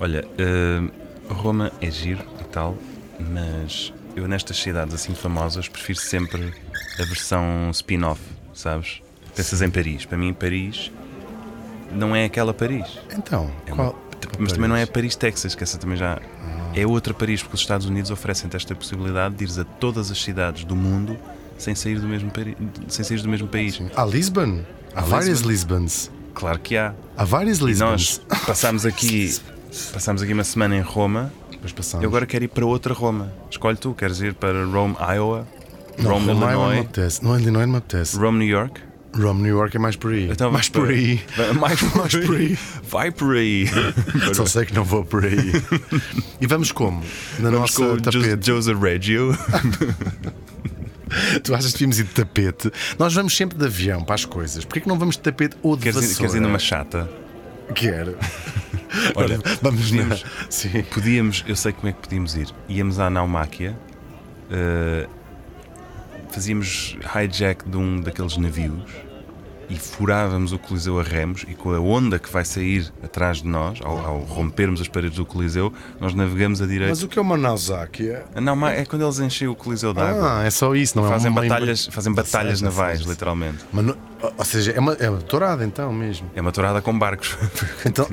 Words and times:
Olha, 0.00 0.24
uh, 0.26 1.32
Roma 1.32 1.70
é 1.80 1.90
giro 1.90 2.24
e 2.40 2.44
tal, 2.44 2.76
mas 3.18 3.92
eu 4.16 4.26
nestas 4.26 4.56
cidades 4.56 4.94
assim 4.94 5.14
famosas 5.14 5.68
prefiro 5.68 5.98
sempre 5.98 6.52
a 6.98 7.04
versão 7.04 7.70
spin-off, 7.72 8.20
sabes? 8.54 9.02
Pensas 9.36 9.62
em 9.62 9.70
Paris. 9.70 10.04
Para 10.06 10.18
mim, 10.18 10.32
Paris 10.32 10.90
não 11.92 12.14
é 12.16 12.24
aquela 12.24 12.52
Paris. 12.54 12.98
Então, 13.16 13.50
É 13.66 13.70
qual? 13.72 13.90
uma- 13.92 14.10
mas 14.38 14.52
também 14.52 14.68
não 14.68 14.76
é 14.76 14.84
Paris, 14.86 15.16
Texas, 15.16 15.54
que 15.54 15.62
essa 15.62 15.78
também 15.78 15.96
já. 15.96 16.20
É 16.74 16.86
outra 16.86 17.12
Paris, 17.14 17.42
porque 17.42 17.54
os 17.56 17.60
Estados 17.60 17.86
Unidos 17.86 18.10
oferecem-te 18.10 18.54
esta 18.56 18.74
possibilidade 18.74 19.34
de 19.34 19.44
ires 19.44 19.58
a 19.58 19.64
todas 19.64 20.10
as 20.10 20.20
cidades 20.22 20.64
do 20.64 20.76
mundo 20.76 21.16
sem 21.58 21.74
sair 21.74 21.98
do 21.98 22.06
mesmo, 22.06 22.30
pari... 22.30 22.56
sem 22.88 23.04
sair 23.04 23.20
do 23.22 23.28
mesmo 23.28 23.48
país. 23.48 23.80
Há 23.96 24.04
Lisbon. 24.04 24.64
Há 24.94 25.00
várias 25.02 25.40
Lisbons. 25.40 26.10
Claro 26.34 26.58
que 26.60 26.76
há. 26.76 26.94
Há 27.16 27.24
várias 27.24 27.58
E 27.58 27.64
Lisbons. 27.64 28.20
nós 28.28 28.44
passámos 28.46 28.86
aqui, 28.86 29.34
passámos 29.92 30.22
aqui 30.22 30.32
uma 30.32 30.44
semana 30.44 30.76
em 30.76 30.80
Roma. 30.80 31.32
Depois 31.50 31.72
passamos. 31.72 32.04
Eu 32.04 32.08
agora 32.10 32.26
quero 32.26 32.44
ir 32.44 32.48
para 32.48 32.64
outra 32.66 32.94
Roma. 32.94 33.32
Escolhe 33.50 33.76
tu, 33.76 33.94
queres 33.94 34.20
ir 34.20 34.34
para 34.34 34.64
Rome, 34.64 34.96
Iowa? 34.98 35.46
não, 35.98 36.12
Rome, 36.12 36.26
Rome, 36.26 36.26
não 36.26 36.34
me 36.34 36.44
Illinois? 36.54 36.78
apetece. 36.80 37.24
Não, 37.24 37.38
Illinois 37.38 37.66
não 37.66 37.72
me 37.72 37.78
apetece. 37.78 38.16
Rome, 38.16 38.38
New 38.38 38.48
York? 38.48 38.80
Rome, 39.12 39.42
New 39.42 39.56
York 39.58 39.76
é 39.76 39.80
mais 39.80 39.96
por 39.96 40.12
aí. 40.12 40.30
Então 40.30 40.52
mais 40.52 40.68
por 40.68 40.88
aí. 40.88 41.20
Mais, 41.58 41.82
Mais 41.94 42.14
por 42.14 42.36
aí. 42.36 42.56
Vai 42.88 43.10
por 43.10 43.36
aí. 43.36 43.66
Só 44.32 44.46
sei 44.46 44.64
que 44.64 44.72
não 44.74 44.84
vou 44.84 45.04
por 45.04 45.24
aí. 45.24 45.52
e 46.40 46.46
vamos 46.46 46.70
como? 46.72 47.02
Na 47.40 47.50
Vamos 47.50 47.74
com 47.74 47.82
nossa 47.82 48.10
Jo- 48.10 48.20
tapete. 48.20 48.46
Jose 48.46 48.72
Reggio. 48.72 49.36
Tu 51.42 51.52
achas 51.52 51.72
que 51.72 51.78
devíamos 51.78 51.98
ir 51.98 52.04
de 52.04 52.10
tapete? 52.10 52.70
Nós 52.98 53.12
vamos 53.12 53.36
sempre 53.36 53.58
de 53.58 53.64
avião 53.64 54.04
para 54.04 54.14
as 54.14 54.24
coisas. 54.24 54.64
Porquê 54.64 54.80
que 54.80 54.88
não 54.88 54.96
vamos 54.96 55.16
de 55.16 55.22
tapete 55.22 55.56
ou 55.60 55.76
de 55.76 55.82
Queres 55.82 55.96
ir, 55.96 56.00
vassoura? 56.02 56.18
queres 56.20 56.34
ir 56.36 56.40
numa 56.40 56.58
chata? 56.60 57.10
Quero. 57.74 58.16
Olha, 59.14 59.38
vamos 59.62 59.86
podíamos-. 59.90 60.24
Sim. 60.48 60.82
Podíamos, 60.92 61.44
eu 61.46 61.56
sei 61.56 61.72
como 61.72 61.88
é 61.88 61.92
que 61.92 62.00
podíamos 62.00 62.34
ir. 62.34 62.48
Íamos 62.68 62.98
à 62.98 63.08
Naumáquia, 63.10 63.78
eh, 64.50 65.06
fazíamos 66.30 66.96
hijack 67.14 67.68
de 67.68 67.76
um 67.76 68.00
daqueles 68.00 68.36
navios 68.36 68.82
e 69.68 69.76
furávamos 69.76 70.52
o 70.52 70.58
Coliseu 70.58 70.98
a 70.98 71.02
remos 71.04 71.44
e 71.48 71.54
com 71.54 71.72
a 71.72 71.78
onda 71.78 72.18
que 72.18 72.28
vai 72.28 72.44
sair 72.44 72.92
atrás 73.04 73.40
de 73.40 73.46
nós, 73.46 73.78
ao, 73.84 73.98
ao 74.04 74.18
rompermos 74.20 74.80
as 74.80 74.88
paredes 74.88 75.16
do 75.16 75.24
Coliseu, 75.24 75.72
nós 76.00 76.12
navegamos 76.12 76.60
a 76.60 76.66
direito. 76.66 76.88
Mas 76.88 77.04
o 77.04 77.08
que 77.08 77.16
é 77.16 77.22
uma 77.22 77.36
Nausáquia? 77.36 78.24
Nauma- 78.34 78.72
é 78.72 78.84
quando 78.84 79.02
eles 79.02 79.20
enchem 79.20 79.46
o 79.46 79.54
Coliseu 79.54 79.94
de 79.94 80.00
água. 80.00 80.40
Ah, 80.40 80.44
é 80.44 80.50
só 80.50 80.74
isso, 80.74 80.98
não 80.98 81.06
é 81.06 81.08
Fazem 81.10 81.30
uma 81.30 81.42
batalhas, 81.42 81.86
fazem 81.86 82.10
Não 82.10 82.16
batalhas 82.16 82.60
não 82.60 82.68
navais, 82.68 83.00
literalmente. 83.02 83.58
Mas 83.72 83.84
não- 83.84 83.96
Ou 84.36 84.44
seja, 84.44 84.72
é 84.72 84.78
uma, 84.80 84.92
é 84.94 85.08
uma 85.08 85.20
tourada 85.20 85.64
então 85.64 85.92
mesmo. 85.92 86.30
É 86.34 86.40
uma 86.40 86.52
tourada 86.52 86.80
com 86.82 86.98
barcos. 86.98 87.36
Então, 87.86 88.06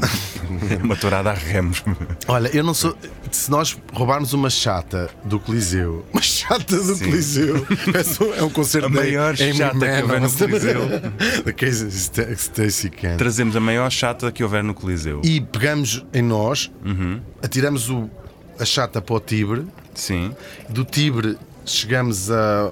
É 0.71 0.81
uma 0.83 0.95
tourada 0.95 1.29
a 1.31 1.33
remos. 1.33 1.83
olha, 2.27 2.49
eu 2.55 2.63
não 2.63 2.73
sou. 2.73 2.95
Se 3.31 3.51
nós 3.51 3.77
roubarmos 3.91 4.31
uma 4.33 4.49
chata 4.49 5.09
do 5.25 5.39
Coliseu, 5.39 6.05
uma 6.13 6.21
chata 6.21 6.77
do 6.77 6.95
Sim. 6.95 7.05
Coliseu, 7.05 7.67
é 8.37 8.43
um 8.43 8.49
concerto 8.49 8.87
A 8.87 8.89
maior 8.89 9.33
Amy 9.39 9.53
chata 9.53 9.79
que 9.79 10.01
houver 10.01 10.21
no 10.21 10.29
Mann, 10.29 10.37
Coliseu. 10.37 10.79
Da 11.45 11.53
Casey 11.53 11.87
Sta- 11.89 12.35
Stacey 12.35 12.89
Kent. 12.89 13.17
Trazemos 13.17 13.55
a 13.55 13.59
maior 13.59 13.89
chata 13.91 14.31
que 14.31 14.43
houver 14.43 14.63
no 14.63 14.73
Coliseu. 14.73 15.21
E 15.23 15.41
pegamos 15.41 16.05
em 16.13 16.21
nós, 16.21 16.71
Uhum. 16.85 17.19
atiramos 17.43 17.89
o, 17.89 18.09
a 18.59 18.63
chata 18.65 19.01
para 19.01 19.15
o 19.15 19.19
Tibre, 19.19 19.67
Sim. 19.93 20.33
do 20.69 20.83
Tibre 20.85 21.37
chegamos 21.65 22.31
a. 22.31 22.71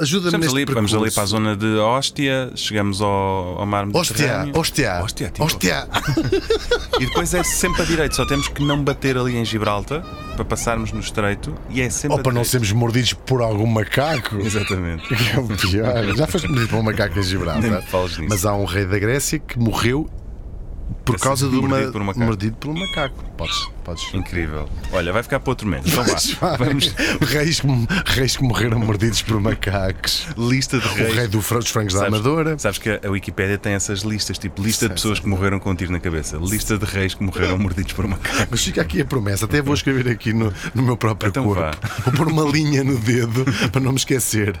Ajuda-me 0.00 0.30
Vamos 0.32 0.46
neste 0.46 0.56
ali, 0.56 0.74
vamos 0.74 0.94
ali 0.94 1.10
para 1.10 1.22
a 1.22 1.26
zona 1.26 1.56
de 1.56 1.76
Hóstia, 1.78 2.50
chegamos 2.56 3.00
ao, 3.00 3.58
ao 3.60 3.66
mar 3.66 3.86
Mediterrâneo. 3.86 4.58
hóstia, 4.58 5.00
Hóstia, 5.02 5.26
tipo. 5.30 5.44
hóstia. 5.44 5.88
E 7.00 7.06
depois 7.06 7.32
é 7.32 7.44
sempre 7.44 7.82
a 7.82 7.84
direito, 7.84 8.16
só 8.16 8.26
temos 8.26 8.48
que 8.48 8.60
não 8.64 8.82
bater 8.82 9.16
ali 9.16 9.36
em 9.36 9.44
Gibraltar 9.44 10.02
para 10.34 10.44
passarmos 10.44 10.90
no 10.90 10.98
estreito 10.98 11.54
e 11.70 11.80
é 11.80 11.88
sempre 11.90 12.16
Ou 12.16 12.22
para 12.22 12.32
não 12.32 12.42
sermos 12.42 12.72
mordidos 12.72 13.12
por 13.12 13.40
algum 13.40 13.66
macaco. 13.66 14.36
Exatamente. 14.44 15.06
Que 15.06 15.14
é 15.36 15.38
o 15.38 15.46
pior. 15.46 16.16
Já 16.16 16.26
foste 16.26 16.48
mordido 16.48 16.68
por 16.68 16.76
um 16.78 16.82
macaco 16.82 17.18
em 17.18 17.22
Gibraltar. 17.22 17.84
Mas 18.28 18.44
há 18.44 18.54
um 18.54 18.64
rei 18.64 18.84
da 18.84 18.98
Grécia 18.98 19.38
que 19.38 19.58
morreu 19.58 20.10
por 21.04 21.16
Ter 21.16 21.22
causa 21.22 21.48
de 21.48 21.56
uma 21.56 21.68
mordido 21.68 21.92
por 21.92 22.00
um 22.00 22.04
macaco. 22.04 22.24
mordido 22.26 22.56
por 22.56 22.70
um 22.70 22.74
macaco. 22.78 23.24
Podes, 23.36 23.68
podes. 23.88 24.14
Incrível. 24.14 24.68
Olha, 24.92 25.12
vai 25.12 25.22
ficar 25.22 25.40
para 25.40 25.50
outro 25.50 25.66
mês. 25.66 25.82
Então 25.86 26.04
vá. 26.04 26.56
Vamos. 26.56 26.94
Reis, 27.20 27.62
reis 28.06 28.36
que 28.36 28.42
morreram 28.42 28.78
mordidos 28.78 29.22
por 29.22 29.40
macacos. 29.40 30.26
Lista 30.36 30.78
de 30.78 30.86
O 30.86 30.94
reis. 30.94 31.14
rei 31.14 31.26
do, 31.28 31.38
dos 31.38 31.70
frangos 31.70 31.94
da 31.94 32.06
Amadora. 32.06 32.58
Sabes 32.58 32.78
que 32.78 32.90
a 33.04 33.10
Wikipédia 33.10 33.58
tem 33.58 33.72
essas 33.74 34.00
listas, 34.00 34.38
tipo 34.38 34.62
lista 34.62 34.80
Sei, 34.80 34.88
de 34.88 34.94
pessoas 34.94 35.18
sei. 35.18 35.22
que 35.24 35.28
morreram 35.28 35.58
com 35.58 35.70
um 35.70 35.74
tiro 35.74 35.92
na 35.92 36.00
cabeça, 36.00 36.36
lista 36.38 36.76
de 36.78 36.84
reis 36.84 37.14
que 37.14 37.22
morreram 37.22 37.58
mordidos 37.58 37.92
por 37.92 38.04
um 38.04 38.08
macaco. 38.08 38.48
Mas 38.50 38.62
fica 38.64 38.82
aqui 38.82 39.00
a 39.00 39.04
promessa, 39.04 39.44
até 39.46 39.62
vou 39.62 39.74
escrever 39.74 40.08
aqui 40.10 40.32
no, 40.32 40.52
no 40.74 40.82
meu 40.82 40.96
próprio 40.96 41.28
Então 41.28 41.44
corpo. 41.44 41.60
vá. 41.62 41.70
Vou 42.04 42.12
pôr 42.14 42.28
uma 42.28 42.44
linha 42.50 42.84
no 42.84 42.98
dedo 42.98 43.44
para 43.70 43.80
não 43.80 43.92
me 43.92 43.98
esquecer. 43.98 44.56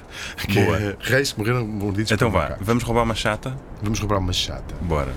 Que 0.48 0.60
Boa. 0.64 0.76
é 0.78 0.96
reis 1.00 1.32
que 1.32 1.38
morreram 1.38 1.66
mordidos 1.66 2.10
Então 2.12 2.30
por 2.30 2.38
vá, 2.38 2.42
macacos. 2.44 2.66
vamos 2.66 2.82
roubar 2.84 3.02
uma 3.02 3.14
chata? 3.14 3.56
Vamos 3.82 3.98
roubar 4.00 4.18
uma 4.18 4.32
chata. 4.32 4.74
Bora. 4.82 5.12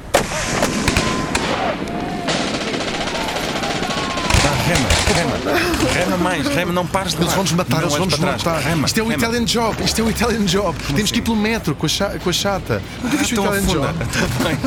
Rema, 4.73 4.89
rema. 5.15 5.93
Rema 5.93 6.17
mais, 6.17 6.47
rema, 6.47 6.71
não 6.73 6.87
pares 6.87 7.11
de 7.13 7.17
Eles 7.17 7.31
remar. 7.31 7.35
vão 7.35 7.43
nos 7.43 7.51
matar, 7.53 7.75
Não 7.77 7.81
eles 7.81 7.91
vão 7.93 8.01
olhes 8.01 8.11
nos 8.11 8.19
para 8.19 8.33
trás. 8.37 8.43
matar. 8.43 8.69
Rema, 8.69 8.85
isto 8.87 8.99
é 8.99 9.03
o 9.03 9.07
rema. 9.07 9.23
Italian 9.23 9.45
Job, 9.45 9.83
isto 9.83 10.01
é 10.01 10.03
o 10.03 10.09
Italian 10.09 10.45
Job. 10.45 10.77
Temos 10.83 11.01
assim? 11.03 11.13
que 11.13 11.19
ir 11.19 11.21
pelo 11.21 11.35
metro 11.37 11.75
com 11.75 11.85
a, 11.85 11.89
cha- 11.89 12.19
com 12.19 12.29
a 12.29 12.33
chata. 12.33 12.81
Não 13.01 13.09
Ah, 13.09 13.11
digas 13.11 13.29
o 13.29 13.33
então 13.33 13.45
Italian 13.45 13.63
afunda. 13.63 13.87
Job. 13.87 13.99
Tá 13.99 14.43
bem. 14.43 14.57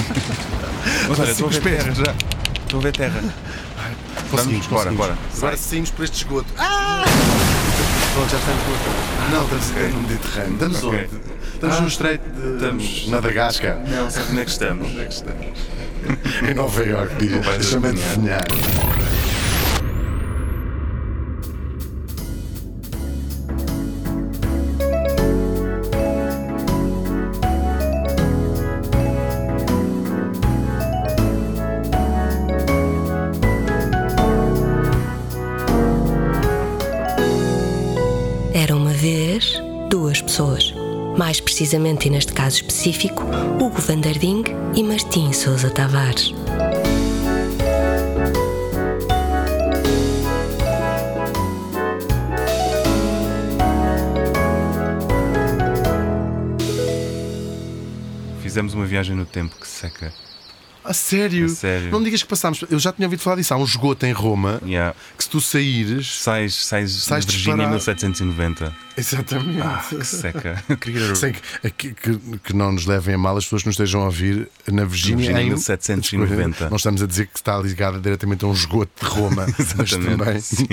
Mas 1.09 1.19
olha, 1.21 1.31
estou 1.31 1.47
a 1.47 1.51
ver 1.51 1.61
terra 1.63 1.95
já. 1.95 2.15
Estou 2.65 2.81
a 2.81 2.83
ver 2.83 2.93
terra. 2.93 3.21
Conseguimos, 4.31 4.67
Bora, 4.67 4.91
bora. 4.93 5.19
Agora 5.37 5.57
saímos 5.57 5.91
por 5.91 6.05
este 6.05 6.17
esgoto. 6.19 6.47
Ah! 6.59 7.05
Pronto, 8.15 8.31
já 8.31 8.39
estamos 8.39 8.63
no. 8.65 9.37
Não, 9.37 9.45
estamos 9.59 9.95
no 9.95 10.01
Mediterrâneo. 10.03 10.53
Estamos 10.55 10.85
Ok. 10.85 10.99
onde? 10.99 11.35
Estamos 11.55 11.81
no 11.81 11.89
Estreito 11.89 12.31
de 12.31 12.55
Estamos- 12.55 13.07
Madagascar. 13.09 13.79
Não, 13.89 14.11
sabe 14.11 14.27
onde 14.31 14.41
é 14.41 14.45
que 14.45 14.51
estamos? 14.51 14.89
Onde 14.89 15.01
é 15.01 15.05
que 15.05 15.15
estamos? 15.15 15.47
Em 16.51 16.55
Nova 16.55 16.85
Iorque, 16.85 17.27
Deixa-me 17.27 17.89
adivinhar. 17.89 18.41
adivinhar. 18.43 18.84
Precisamente, 41.75 42.07
e 42.07 42.11
neste 42.11 42.33
caso 42.33 42.57
específico, 42.57 43.25
Hugo 43.61 43.81
Vanderding 43.81 44.45
e 44.77 44.83
Martim 44.83 45.33
Sousa 45.33 45.71
Tavares. 45.71 46.33
Fizemos 58.41 58.75
uma 58.75 58.87
viagem 58.87 59.17
no 59.17 59.27
tempo 59.27 59.57
que 59.57 59.67
seca. 59.67 60.13
A 60.85 60.93
sério? 60.93 61.47
A 61.47 61.49
sério. 61.49 61.91
Não 61.91 61.99
me 61.99 62.05
digas 62.05 62.23
que 62.23 62.29
passámos. 62.29 62.63
Eu 62.71 62.79
já 62.79 62.93
tinha 62.93 63.07
ouvido 63.07 63.21
falar 63.21 63.37
disso. 63.37 63.55
Há 63.55 63.57
um 63.57 63.65
esgoto 63.65 64.05
em 64.05 64.13
Roma 64.13 64.61
Yeah. 64.65 64.95
que 65.17 65.25
se 65.25 65.31
tu 65.31 65.41
saíres. 65.41 66.21
Sais, 66.21 66.55
sais, 66.55 66.91
Sais 66.93 67.25
de 67.25 67.33
Virgínia 67.33 67.65
em 67.65 67.77
disparado. 67.77 68.03
1790. 68.07 68.77
Exatamente. 68.97 69.61
Ah, 69.63 69.85
que 69.89 70.05
seca. 70.05 70.63
Eu 70.69 70.77
queria 70.77 71.15
Sem 71.15 71.33
que, 71.77 71.93
que, 71.95 72.19
que- 72.39 72.53
não 72.55 72.73
nos 72.73 72.85
levem 72.87 73.15
a 73.15 73.19
mal 73.19 73.37
as 73.37 73.45
pessoas 73.45 73.63
que 73.63 73.69
nos 73.69 73.75
estejam 73.75 74.03
a 74.03 74.05
ouvir 74.05 74.49
na 74.71 74.85
Virgínia 74.85 75.31
em 75.41 75.47
1790. 75.51 76.69
Não 76.69 76.77
estamos 76.77 77.03
a 77.03 77.07
dizer 77.07 77.27
que 77.29 77.37
está 77.39 77.59
ligada 77.59 77.99
diretamente 77.99 78.45
a 78.45 78.49
um 78.49 78.53
esgoto 78.53 78.93
de 79.05 79.11
Roma, 79.11 79.47
mas 79.77 79.91
também 79.91 80.41
sim. 80.41 80.67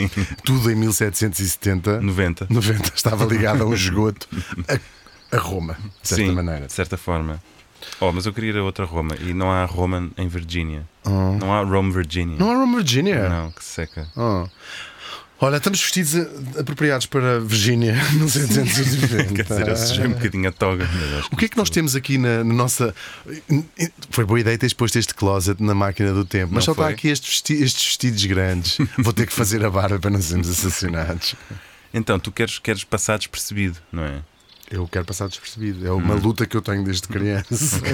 tudo 0.43 0.69
em 0.71 0.75
1770 0.75 2.01
90. 2.01 2.47
90 2.49 2.91
estava 2.95 3.25
ligado 3.25 3.63
a 3.63 3.65
um 3.65 3.73
esgoto 3.73 4.27
a, 4.67 5.35
a 5.35 5.39
Roma, 5.39 5.77
de 6.01 6.09
certa 6.09 6.23
Sim, 6.25 6.31
maneira. 6.31 6.67
de 6.67 6.73
certa 6.73 6.97
forma. 6.97 7.41
Oh, 7.99 8.11
mas 8.11 8.25
eu 8.25 8.33
queria 8.33 8.51
ir 8.51 8.57
a 8.57 8.63
outra 8.63 8.85
Roma 8.85 9.15
e 9.19 9.33
não 9.33 9.51
há 9.51 9.63
Roma 9.65 10.09
em 10.17 10.27
Virgínia. 10.27 10.87
Não 11.05 11.53
há 11.53 11.63
Rome, 11.63 11.91
Virgínia. 11.91 12.37
Não 12.37 12.51
há 12.51 12.55
Roma, 12.55 12.77
Virgínia? 12.79 13.27
Não, 13.29 13.51
que 13.51 13.63
seca. 13.63 14.07
Oh. 14.15 14.47
Olha, 15.43 15.57
estamos 15.57 15.81
vestidos 15.81 16.15
a- 16.15 16.59
apropriados 16.59 17.07
para 17.07 17.39
Virgínia 17.39 17.95
no 18.13 18.25
1790. 18.29 19.33
Quer 19.33 19.43
dizer, 19.43 19.67
eu 19.67 19.75
sujei 19.75 20.05
um 20.05 20.11
bocadinho 20.11 20.47
a 20.47 20.51
toga. 20.51 20.87
O 21.31 21.35
que 21.35 21.45
é 21.45 21.47
que 21.47 21.57
nós 21.57 21.69
temos 21.71 21.95
aqui 21.95 22.19
na, 22.19 22.43
na 22.43 22.53
nossa. 22.53 22.93
Foi 24.11 24.23
boa 24.23 24.39
ideia 24.39 24.55
teres 24.57 24.73
posto 24.73 24.99
este 24.99 25.15
closet 25.15 25.61
na 25.63 25.73
máquina 25.73 26.13
do 26.13 26.23
tempo, 26.25 26.53
mas 26.53 26.61
Não 26.61 26.61
só 26.65 26.71
está 26.73 26.83
foi? 26.83 26.93
aqui 26.93 27.07
estes, 27.07 27.29
vesti- 27.29 27.63
estes 27.63 27.83
vestidos 27.85 28.23
grandes. 28.25 28.77
Vou 28.99 29.11
ter 29.13 29.25
que 29.25 29.33
fazer 29.33 29.65
a 29.65 29.69
barba 29.71 29.97
para 29.99 30.11
não 30.11 30.21
sermos 30.21 30.47
assassinados. 30.47 31.33
Então, 31.93 32.19
tu 32.19 32.31
queres, 32.31 32.59
queres 32.59 32.83
passar 32.83 33.17
despercebido, 33.17 33.77
não 33.91 34.03
é? 34.03 34.21
Eu 34.71 34.87
quero 34.87 35.05
passar 35.05 35.27
despercebido. 35.27 35.85
É 35.85 35.91
uma 35.91 36.15
luta 36.15 36.45
que 36.45 36.55
eu 36.55 36.61
tenho 36.61 36.83
desde 36.83 37.07
criança. 37.07 37.79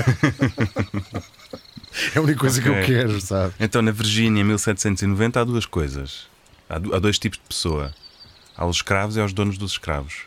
É 2.13 2.19
a 2.19 2.21
única 2.21 2.39
coisa 2.39 2.61
que 2.61 2.69
eu 2.69 2.85
quero, 2.85 3.19
sabe? 3.19 3.55
Então, 3.59 3.81
na 3.81 3.89
Virgínia, 3.91 4.41
em 4.41 4.43
1790, 4.43 5.41
há 5.41 5.43
duas 5.43 5.65
coisas. 5.65 6.27
Há, 6.69 6.77
du- 6.77 6.93
há 6.93 6.99
dois 6.99 7.17
tipos 7.17 7.39
de 7.39 7.45
pessoa. 7.47 7.91
Há 8.55 8.65
os 8.67 8.75
escravos 8.77 9.15
e 9.15 9.19
há 9.21 9.25
os 9.25 9.33
donos 9.33 9.57
dos 9.57 9.71
escravos. 9.71 10.21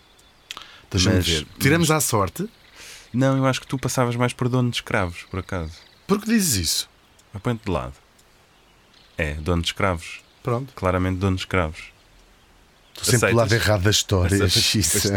Mas- 0.92 1.04
ver. 1.28 1.46
Tiramos 1.60 1.90
à 1.92 2.00
sorte. 2.00 2.48
Não, 3.12 3.36
eu 3.36 3.46
acho 3.46 3.60
que 3.60 3.68
tu 3.68 3.78
passavas 3.78 4.16
mais 4.16 4.32
por 4.32 4.48
dono 4.48 4.68
de 4.70 4.76
escravos, 4.78 5.22
por 5.30 5.38
acaso. 5.40 5.72
Por 6.08 6.20
que 6.20 6.26
dizes 6.26 6.56
isso? 6.56 6.90
Aponte 7.32 7.64
de 7.64 7.70
lado. 7.70 7.94
É, 9.16 9.34
dono 9.34 9.62
de 9.62 9.68
escravos. 9.68 10.20
Pronto. 10.42 10.72
Claramente 10.74 11.18
dono 11.18 11.36
de 11.36 11.42
escravos. 11.42 11.92
Estou 13.02 13.12
sempre 13.18 13.30
do 13.30 13.36
lado 13.36 13.54
errado 13.54 13.82
da 13.82 13.90
história. 13.90 14.44
Aceitas? 14.44 14.74
Isso. 14.96 15.08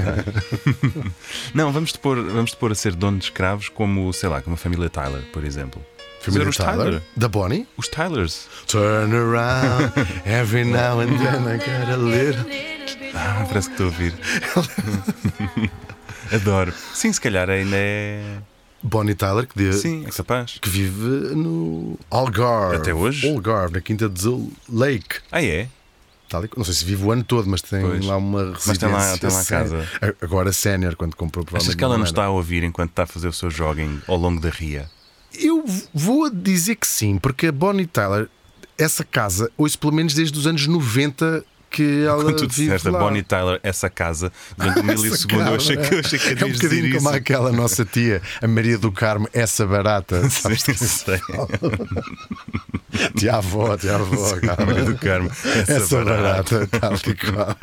Não, 1.54 1.72
vamos 1.72 1.92
depor, 1.92 2.22
vamos 2.24 2.52
depor 2.52 2.72
a 2.72 2.76
ser 2.76 2.96
dono 2.96 3.18
de 3.18 3.26
escravos 3.26 3.70
como, 3.70 4.12
sei 4.14 4.30
lá, 4.30 4.42
como 4.42 4.54
a 4.54 4.58
família 4.58 4.90
Tyler, 4.90 5.22
por 5.32 5.44
exemplo. 5.44 5.84
Família 6.22 6.48
os 6.48 6.56
Tyler? 6.56 6.86
Tyler. 6.86 7.02
Da 7.18 7.28
Bonnie? 7.28 7.68
Os 7.78 7.88
Tylers. 7.90 8.48
Turn 8.68 9.14
around, 9.14 9.92
every 10.26 10.64
now 10.64 11.00
and 11.02 11.18
then 11.18 11.46
I 11.48 11.58
got 11.58 11.90
a 11.92 11.98
little. 11.98 12.46
Ah, 13.14 13.46
parece 13.48 13.68
que 13.70 13.74
estou 13.74 13.88
a 13.88 13.90
ouvir. 13.90 14.14
Adoro. 16.32 16.74
Sim, 16.94 17.12
se 17.14 17.20
calhar 17.22 17.50
ainda 17.50 17.76
é. 17.78 18.38
Bonnie 18.82 19.16
Tyler, 19.16 19.46
que, 19.48 19.56
de- 19.58 19.74
Sim, 19.74 20.06
é 20.06 20.10
capaz. 20.12 20.58
que 20.62 20.70
vive 20.70 21.34
no 21.36 21.98
Algarve. 22.10 22.78
Até 22.78 22.94
hoje? 22.94 23.30
Algarve, 23.30 23.74
na 23.76 23.82
Quinta 23.82 24.10
de 24.10 24.22
Zul 24.22 24.52
Lake. 24.70 25.18
Ah, 25.32 25.44
é? 25.44 25.68
Tal 26.34 26.46
e- 26.46 26.50
Não 26.58 26.64
sei 26.64 26.74
se 26.74 26.84
vive 26.84 27.04
o 27.06 27.12
ano 27.12 27.24
todo, 27.24 27.48
mas 27.48 27.62
tem 27.62 27.80
Pois. 27.82 28.04
lá 28.06 28.18
uma 28.18 28.40
residência. 28.40 28.64
Mas 28.68 28.78
tem 28.80 28.90
lá- 28.90 29.18
tem 29.20 29.30
lá 29.30 29.46
casa. 29.46 29.88
Agora 30.20 30.52
sénior, 30.52 30.96
quando 30.96 31.16
comprou 31.16 31.44
Achas 31.44 31.50
provavelmente. 31.52 31.78
que 31.78 31.84
ela 31.84 31.98
não 31.98 32.06
está 32.06 32.24
a 32.26 32.30
ouvir 32.32 32.64
enquanto 32.64 32.90
está 32.90 33.04
a 33.04 33.08
fazer 33.08 33.28
o 33.28 33.34
seu 33.34 33.52
jogging 33.52 34.02
ao 34.08 34.18
longo 34.18 34.42
da 34.42 34.50
ria? 34.50 34.90
Eu 35.40 35.64
vou 35.94 36.30
dizer 36.32 36.76
que 36.76 36.88
sim, 36.88 37.18
porque 37.20 37.48
a 37.48 37.52
Bonnie 37.52 37.86
Tyler, 37.86 38.28
essa 38.78 39.04
casa, 39.04 39.52
ouço 39.58 39.78
pelo 39.78 39.94
menos 39.94 40.14
desde 40.16 40.38
os 40.38 40.48
anos 40.48 40.66
90 40.66 41.44
que 41.70 42.04
ela 42.06 42.24
Quando 42.24 42.36
tu 42.38 42.46
disseste 42.48 42.88
a 42.88 42.92
lá. 42.92 43.00
Bonnie 43.00 43.24
Tyler, 43.24 43.60
essa 43.64 43.90
casa, 43.90 44.32
durante 44.56 44.80
um 44.80 44.84
milissegundo, 44.84 45.42
eu 45.50 45.56
achei 45.56 45.76
que, 45.78 45.94
eu 45.96 46.00
achei 46.00 46.20
que 46.20 46.44
É 46.44 46.46
um 46.46 46.52
bocadinho 46.52 46.86
isso. 46.88 46.98
como 46.98 47.10
aquela 47.10 47.52
nossa 47.52 47.84
tia, 47.84 48.22
a 48.42 48.48
Maria 48.48 48.78
do 48.78 48.92
Carmo, 48.92 49.28
essa 49.34 49.66
barata. 49.66 50.22
Sim, 50.30 50.74
sei. 50.76 51.20
Tia 53.18 53.36
avó, 53.38 53.76
tia 53.78 53.96
avó, 53.96 54.40
cara. 54.40 54.66
Maria 54.66 54.84
do 54.86 54.98
Carmo. 54.98 55.30
Essa, 55.30 55.74
Essa 55.74 56.04
barata. 56.04 56.60
barata, 56.68 56.80
tal 56.80 56.94
e 56.96 57.16
qual. 57.16 57.58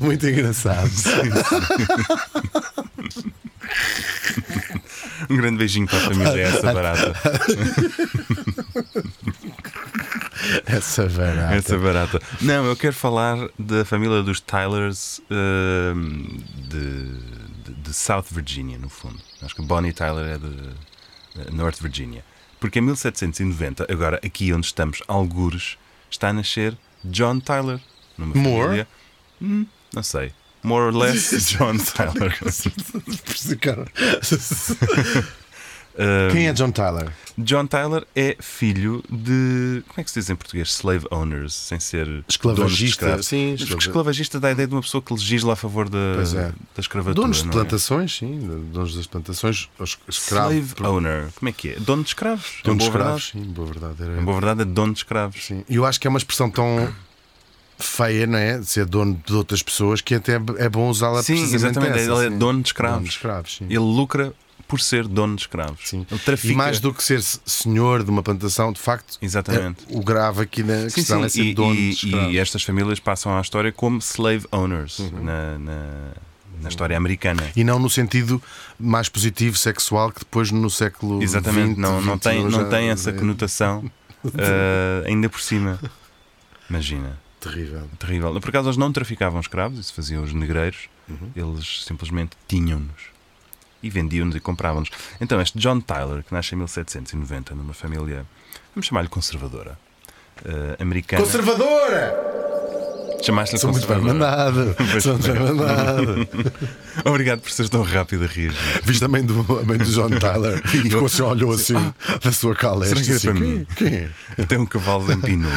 Muito 0.00 0.26
engraçado. 0.26 0.90
Um 5.30 5.36
grande 5.36 5.58
beijinho 5.58 5.86
para 5.86 5.98
a 5.98 6.00
família, 6.00 6.42
essa 6.42 6.72
barata. 6.72 7.12
Essa 10.66 11.06
barata. 11.08 11.54
Essa 11.54 11.78
barata. 11.78 12.20
Não, 12.40 12.64
eu 12.66 12.76
quero 12.76 12.94
falar 12.94 13.36
da 13.58 13.84
família 13.84 14.22
dos 14.22 14.40
Tylers 14.40 15.20
hum, 15.30 16.40
de, 16.68 17.06
de- 17.64 17.74
de 17.82 17.94
South 17.94 18.24
Virginia, 18.30 18.78
no 18.78 18.88
fundo. 18.88 19.18
Acho 19.42 19.54
que 19.54 19.62
Bonnie 19.62 19.92
Tyler 19.92 20.34
é 20.34 20.38
de 20.38 20.56
North 21.52 21.80
Virginia. 21.80 22.24
Porque 22.60 22.78
em 22.78 22.82
1790, 22.82 23.86
agora 23.90 24.20
aqui 24.24 24.52
onde 24.52 24.66
estamos, 24.66 25.02
algures, 25.08 25.76
está 26.10 26.28
a 26.28 26.32
nascer 26.32 26.76
John 27.04 27.40
Tyler. 27.40 27.80
Numa 28.16 28.34
More? 28.34 28.64
família. 28.64 28.88
Hum, 29.40 29.66
não 29.92 30.02
sei. 30.02 30.32
More 30.62 30.84
or 30.84 30.94
less 30.94 31.32
John 31.52 31.78
Tyler. 31.78 32.36
Quem 36.32 36.48
é 36.48 36.52
John 36.52 36.70
Tyler? 36.70 37.12
John 37.38 37.66
Tyler 37.66 38.06
é 38.14 38.36
filho 38.40 39.02
de. 39.10 39.82
Como 39.88 40.00
é 40.00 40.04
que 40.04 40.10
se 40.10 40.20
diz 40.20 40.28
em 40.30 40.36
português? 40.36 40.68
Slave 40.68 41.06
owners, 41.10 41.54
sem 41.54 41.80
ser. 41.80 42.24
Esclavagista. 42.28 43.22
Sim, 43.22 43.52
Mas 43.52 43.60
porque 43.60 43.64
esclava- 43.64 43.80
esclavagista 43.80 44.40
dá 44.40 44.48
a 44.48 44.52
ideia 44.52 44.68
de 44.68 44.74
uma 44.74 44.82
pessoa 44.82 45.00
que 45.02 45.12
legisla 45.12 45.54
a 45.54 45.56
favor 45.56 45.88
da, 45.88 45.98
é. 45.98 46.48
da 46.48 46.52
escravatura. 46.78 47.14
Donos 47.14 47.42
de 47.42 47.48
é? 47.48 47.52
plantações, 47.52 48.16
sim. 48.16 48.38
Donos 48.72 48.94
das 48.94 49.06
plantações. 49.06 49.68
os 49.78 49.98
Escravos. 50.08 50.54
Slave 50.56 50.74
owner. 50.86 51.28
Como 51.34 51.48
é 51.48 51.52
que 51.52 51.70
é? 51.70 51.76
Dono 51.80 52.02
de 52.02 52.08
escravos. 52.10 52.60
Dono 52.62 52.74
em 52.74 52.78
de 52.78 52.84
escravos, 52.84 53.30
verdade. 53.32 53.46
sim, 53.48 53.52
boa 53.54 53.66
verdade. 53.68 54.02
Era... 54.02 54.20
Em 54.20 54.24
boa 54.24 54.36
verdade 54.40 54.62
é 54.62 54.64
dono 54.64 54.92
de 54.92 54.98
escravos. 54.98 55.44
Sim. 55.44 55.64
E 55.68 55.76
eu 55.76 55.86
acho 55.86 55.98
que 56.00 56.06
é 56.06 56.10
uma 56.10 56.18
expressão 56.18 56.50
tão 56.50 56.92
feia, 57.78 58.26
não 58.26 58.38
é? 58.38 58.58
De 58.58 58.66
ser 58.66 58.84
dono 58.86 59.20
de 59.26 59.34
outras 59.34 59.62
pessoas 59.62 60.00
que 60.00 60.14
até 60.14 60.34
é 60.58 60.68
bom 60.68 60.88
usá-la 60.88 61.22
Sim, 61.22 61.34
precisamente 61.34 61.78
exatamente. 61.78 61.98
essa, 62.10 62.24
Ele 62.24 62.34
é 62.34 62.38
dono 62.38 62.62
de 62.62 62.68
escravos. 62.68 62.96
Dono 62.96 63.06
de 63.08 63.12
escravos, 63.12 63.56
sim. 63.56 63.64
Ele 63.64 63.78
lucra 63.78 64.32
por 64.72 64.80
ser 64.80 65.06
dono 65.06 65.36
de 65.36 65.42
escravos. 65.42 65.80
Sim. 65.86 66.06
Ele 66.10 66.18
trafica. 66.20 66.50
E 66.54 66.56
mais 66.56 66.80
do 66.80 66.94
que 66.94 67.04
ser 67.04 67.20
senhor 67.22 68.02
de 68.02 68.08
uma 68.10 68.22
plantação, 68.22 68.72
de 68.72 68.80
facto, 68.80 69.18
Exatamente. 69.20 69.84
é- 69.90 69.94
o 69.98 70.00
grave 70.02 70.40
aqui 70.40 70.62
na 70.62 70.88
Sim, 70.88 70.94
questão 70.94 71.18
sim. 71.20 71.26
é 71.26 71.28
ser 71.28 71.44
E, 71.44 71.54
dono 71.54 71.74
e- 71.74 71.90
de 71.90 72.06
escravos. 72.06 72.32
e 72.34 72.38
estas 72.38 72.62
famílias 72.62 72.98
passam 72.98 73.36
à 73.36 73.40
história 73.42 73.70
como 73.70 73.98
slave 73.98 74.46
owners 74.50 74.98
Uhum. 74.98 75.24
na, 75.24 75.58
na- 75.58 76.12
na 76.62 76.68
história 76.70 76.96
americana. 76.96 77.42
E 77.54 77.62
não 77.62 77.78
no 77.78 77.90
sentido 77.90 78.42
mais 78.80 79.10
positivo 79.10 79.58
sexual 79.58 80.10
que 80.10 80.20
depois 80.20 80.50
no 80.50 80.70
século 80.70 81.22
Exatamente, 81.22 81.66
20, 81.74 81.76
não, 81.78 82.00
não, 82.00 82.16
tem, 82.16 82.42
21 82.42 82.50
não 82.62 82.70
tem 82.70 82.88
essa 82.88 83.10
é 83.10 83.12
conotação 83.12 83.90
eh, 84.38 85.04
ainda 85.06 85.28
por 85.28 85.40
cima. 85.42 85.78
Imagina, 86.70 87.18
terrível. 87.40 87.88
terrível. 87.98 88.40
Por 88.40 88.48
acaso 88.48 88.68
eles 88.68 88.78
não 88.78 88.90
traficavam 88.90 89.38
escravos, 89.38 89.78
isso 89.78 89.92
faziam 89.92 90.22
os 90.22 90.32
negreiros, 90.32 90.88
Uhum. 91.10 91.30
eles 91.36 91.84
simplesmente 91.84 92.30
tinham-nos 92.48 93.11
e 93.82 93.90
vendiam-nos 93.90 94.36
e 94.36 94.40
compravam-nos. 94.40 94.90
Então, 95.20 95.40
este 95.40 95.58
John 95.58 95.80
Tyler, 95.80 96.22
que 96.22 96.32
nasce 96.32 96.54
em 96.54 96.58
1790 96.58 97.54
numa 97.54 97.74
família, 97.74 98.26
vamos 98.74 98.86
chamar-lhe 98.86 99.08
conservadora, 99.08 99.78
eh, 100.44 100.76
americana. 100.78 101.22
Conservadora! 101.22 102.32
Chamaste-lhe 103.22 103.60
Sou 103.60 103.70
muito 103.70 103.86
bem 103.86 103.98
mandado. 103.98 104.74
Sou 105.00 105.12
muito 105.12 105.32
bem 105.32 105.40
mandado. 105.40 106.28
Obrigado 107.04 107.40
por 107.40 107.50
seres 107.50 107.70
tão 107.70 107.82
rápido 107.82 108.24
a 108.24 108.26
rir. 108.26 108.52
Viste 108.82 109.04
a 109.04 109.08
mãe 109.08 109.24
do, 109.24 109.40
a 109.58 109.62
mãe 109.62 109.78
do 109.78 109.84
John 109.84 110.10
Tyler 110.10 110.60
e 110.66 110.82
ficou 110.82 111.06
assim, 111.06 111.22
olhou 111.22 111.52
assim 111.52 111.94
da 112.22 112.32
sua 112.32 112.54
caleste. 112.56 113.04
Será 113.04 113.18
que 113.20 113.28
assim, 113.28 113.40
mim? 113.40 113.66
quem? 113.76 114.08
Até 114.36 114.58
um 114.58 114.66
cavalo 114.66 115.10
empinou. 115.12 115.52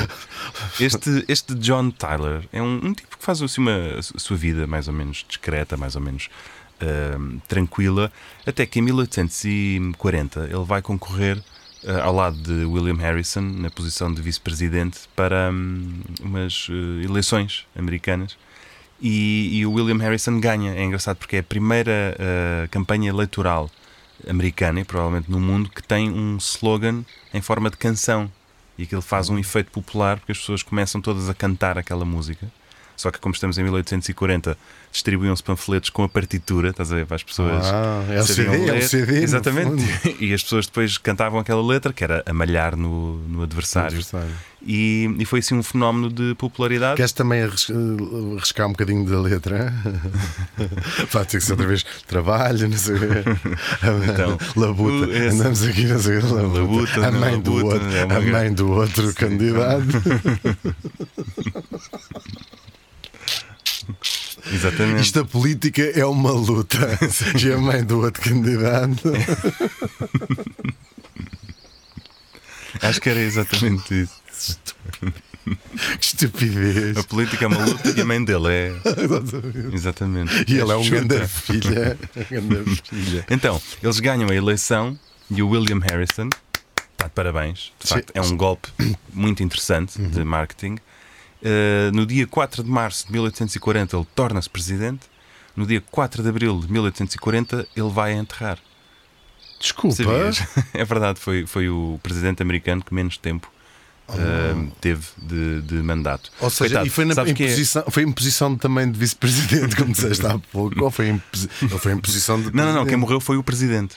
Este, 0.80 1.26
este 1.28 1.56
John 1.56 1.90
Tyler 1.90 2.48
é 2.54 2.62
um, 2.62 2.82
um 2.84 2.94
tipo 2.94 3.18
que 3.18 3.26
faz 3.26 3.42
assim, 3.42 3.62
uma, 3.62 3.98
a 3.98 4.20
sua 4.20 4.38
vida 4.38 4.68
mais 4.68 4.88
ou 4.88 4.94
menos 4.94 5.26
discreta, 5.28 5.76
mais 5.76 5.96
ou 5.96 6.02
menos 6.02 6.30
ahm, 6.82 7.40
tranquila, 7.48 8.12
até 8.46 8.66
que 8.66 8.80
em 8.80 8.82
1840 8.84 10.46
ele 10.46 10.66
vai 10.66 10.82
concorrer 10.82 11.42
ah, 11.88 12.04
ao 12.04 12.14
lado 12.14 12.38
de 12.38 12.66
William 12.66 12.98
Harrison 12.98 13.42
na 13.42 13.70
posição 13.70 14.14
de 14.14 14.22
vice-presidente 14.22 15.02
para 15.16 15.52
hum, 15.52 16.02
umas 16.22 16.68
eh, 16.70 17.06
eleições 17.06 17.66
americanas. 17.76 18.38
E, 19.02 19.60
e 19.60 19.66
o 19.66 19.74
William 19.74 19.98
Harrison 19.98 20.40
ganha. 20.40 20.74
É 20.74 20.84
engraçado 20.84 21.18
porque 21.18 21.36
é 21.36 21.40
a 21.40 21.44
primeira 21.44 22.16
ah, 22.20 22.68
campanha 22.70 23.10
eleitoral 23.10 23.70
americana 24.28 24.80
e 24.80 24.84
provavelmente 24.84 25.30
no 25.30 25.40
mundo 25.40 25.70
que 25.70 25.84
tem 25.84 26.10
um 26.10 26.38
slogan 26.38 27.04
em 27.34 27.42
forma 27.42 27.70
de 27.70 27.78
canção 27.78 28.32
e 28.78 28.84
aquilo 28.84 29.02
faz 29.02 29.30
um 29.30 29.38
efeito 29.38 29.72
popular 29.72 30.18
porque 30.18 30.32
as 30.32 30.40
pessoas 30.40 30.64
começam 30.64 31.02
todas 31.02 31.30
a 31.30 31.34
cantar 31.34 31.78
aquela 31.78 32.06
música. 32.06 32.48
Só 32.96 33.12
que, 33.12 33.20
como 33.20 33.34
estamos 33.34 33.58
em 33.58 33.64
1840, 33.64 34.58
distribuíam-se 34.92 35.44
panfletos 35.44 35.90
com 35.90 36.04
a 36.04 36.10
partitura, 36.10 36.70
estás 36.70 36.92
a 36.92 36.96
ver, 36.96 37.06
para 37.06 37.16
as 37.18 37.24
pessoas. 37.24 37.66
Ah, 37.66 38.04
é 38.10 38.22
o 38.22 38.26
sabiam 38.26 38.54
CD, 38.54 38.68
é 38.68 38.72
o 38.72 38.76
ler. 38.76 38.82
CD, 38.88 39.12
no 39.18 39.24
Exatamente. 39.24 40.16
E 40.24 40.34
as 40.34 40.42
pessoas 40.44 40.66
depois 40.66 40.98
cantavam 40.98 41.40
aquela 41.40 41.62
letra 41.66 41.92
que 41.92 42.04
era 42.04 42.24
a 42.26 42.34
malhar 42.34 42.76
no, 42.78 43.18
no 43.28 43.44
adversário. 43.44 43.88
Adversário. 43.98 44.32
E, 44.68 45.14
e 45.20 45.26
foi 45.26 45.40
assim 45.40 45.54
um 45.54 45.62
fenómeno 45.62 46.10
de 46.12 46.34
popularidade. 46.36 46.96
Queres 46.96 47.12
também 47.12 47.42
eh, 47.42 47.50
arriscar 48.38 48.66
um 48.68 48.72
bocadinho 48.72 49.06
da 49.08 49.20
letra? 49.22 49.72
Vai 51.12 51.24
ter 51.26 51.38
que 51.38 51.44
ser 51.44 51.52
outra 51.52 51.68
vez 51.68 51.86
trabalho, 52.08 52.68
não 52.68 52.76
sei. 52.78 52.96
Então, 52.96 54.38
labuta. 54.56 55.12
esse- 55.12 55.36
Andamos 55.36 55.64
aqui, 55.64 55.84
não 55.86 56.00
sei 56.00 56.18
o. 56.18 56.34
Labuta. 56.34 56.60
Labuta, 56.60 57.08
a 57.08 57.12
mãe 57.12 57.40
do 57.40 57.54
labuta, 57.58 57.76
outro, 57.76 57.96
é 57.96 58.02
a 58.02 58.22
mãe 58.22 58.54
do 58.54 58.72
outro 58.72 59.14
candidato. 59.14 59.86
Exatamente. 64.56 65.02
Isto 65.02 65.20
a 65.20 65.26
política 65.26 65.82
é 65.82 66.06
uma 66.06 66.32
luta. 66.32 66.78
E 67.44 67.52
a 67.52 67.58
mãe 67.58 67.84
do 67.84 68.02
outro 68.02 68.22
candidato. 68.22 69.12
Acho 72.82 73.02
que 73.02 73.10
era 73.10 73.20
exatamente 73.20 74.02
isso. 74.02 74.58
Que 76.00 76.06
estupidez. 76.06 76.98
A 76.98 77.04
política 77.04 77.46
é 77.46 77.48
uma 77.48 77.64
luta 77.64 77.94
e 77.96 78.02
a 78.02 78.06
mãe 78.06 78.24
dele 78.24 78.48
é. 78.50 78.72
Exatamente. 79.74 80.46
E 80.48 80.58
ele 80.58 80.72
é 80.72 80.76
um 80.76 80.84
Chuta. 80.84 81.04
grande 81.06 81.28
filha. 81.28 81.98
Filha. 82.90 83.26
Então, 83.30 83.62
eles 83.82 84.00
ganham 84.00 84.30
a 84.30 84.36
eleição 84.36 84.98
e 85.30 85.42
o 85.44 85.50
William 85.50 85.80
Harrison 85.80 86.30
está 86.94 87.06
de 87.06 87.12
parabéns. 87.14 87.72
De 87.80 87.88
facto, 87.88 88.12
é 88.14 88.22
um 88.22 88.36
golpe 88.36 88.70
muito 89.14 89.44
interessante 89.44 90.02
de 90.02 90.24
marketing. 90.24 90.78
Uh, 91.42 91.92
no 91.94 92.06
dia 92.06 92.26
4 92.26 92.64
de 92.64 92.70
março 92.70 93.06
de 93.06 93.12
1840, 93.14 93.96
ele 93.96 94.08
torna-se 94.16 94.50
presidente. 94.50 95.02
No 95.56 95.66
dia 95.66 95.82
4 95.92 96.22
de 96.24 96.30
abril 96.30 96.60
de 96.60 96.72
1840, 96.72 97.68
ele 97.76 97.90
vai 97.90 98.14
a 98.14 98.18
enterrar. 98.18 98.58
Desculpa. 99.60 99.96
Sabias? 99.96 100.40
É 100.74 100.84
verdade, 100.84 101.20
foi, 101.20 101.46
foi 101.46 101.70
o 101.70 102.00
presidente 102.04 102.42
americano 102.42 102.84
que 102.84 102.94
menos 102.94 103.18
tempo 103.18 103.50
uh, 104.10 104.72
teve 104.82 105.06
de, 105.18 105.62
de 105.62 105.76
mandato. 105.76 106.32
Ou 106.40 106.50
seja, 106.50 106.70
Coitado, 106.82 106.88
e 106.88 106.90
foi, 106.90 107.06
na, 107.06 107.14
em 107.30 107.34
que 107.34 107.44
é- 107.44 107.48
posição, 107.48 107.84
foi 107.90 108.04
em 108.04 108.12
posição 108.12 108.56
também 108.58 108.92
de 108.92 109.00
vice-presidente, 109.00 109.76
como 109.76 109.92
disseste 109.94 110.26
há 110.26 110.38
pouco, 110.52 110.84
ou 110.84 110.92
foi 110.92 111.08
em, 111.10 111.22
foi 111.80 111.94
em 111.94 111.98
posição 111.98 112.42
de. 112.42 112.54
Não, 112.54 112.66
não, 112.66 112.74
não, 112.74 112.86
quem 112.86 112.98
morreu 112.98 113.20
foi 113.20 113.38
o 113.38 113.44
presidente. 113.44 113.96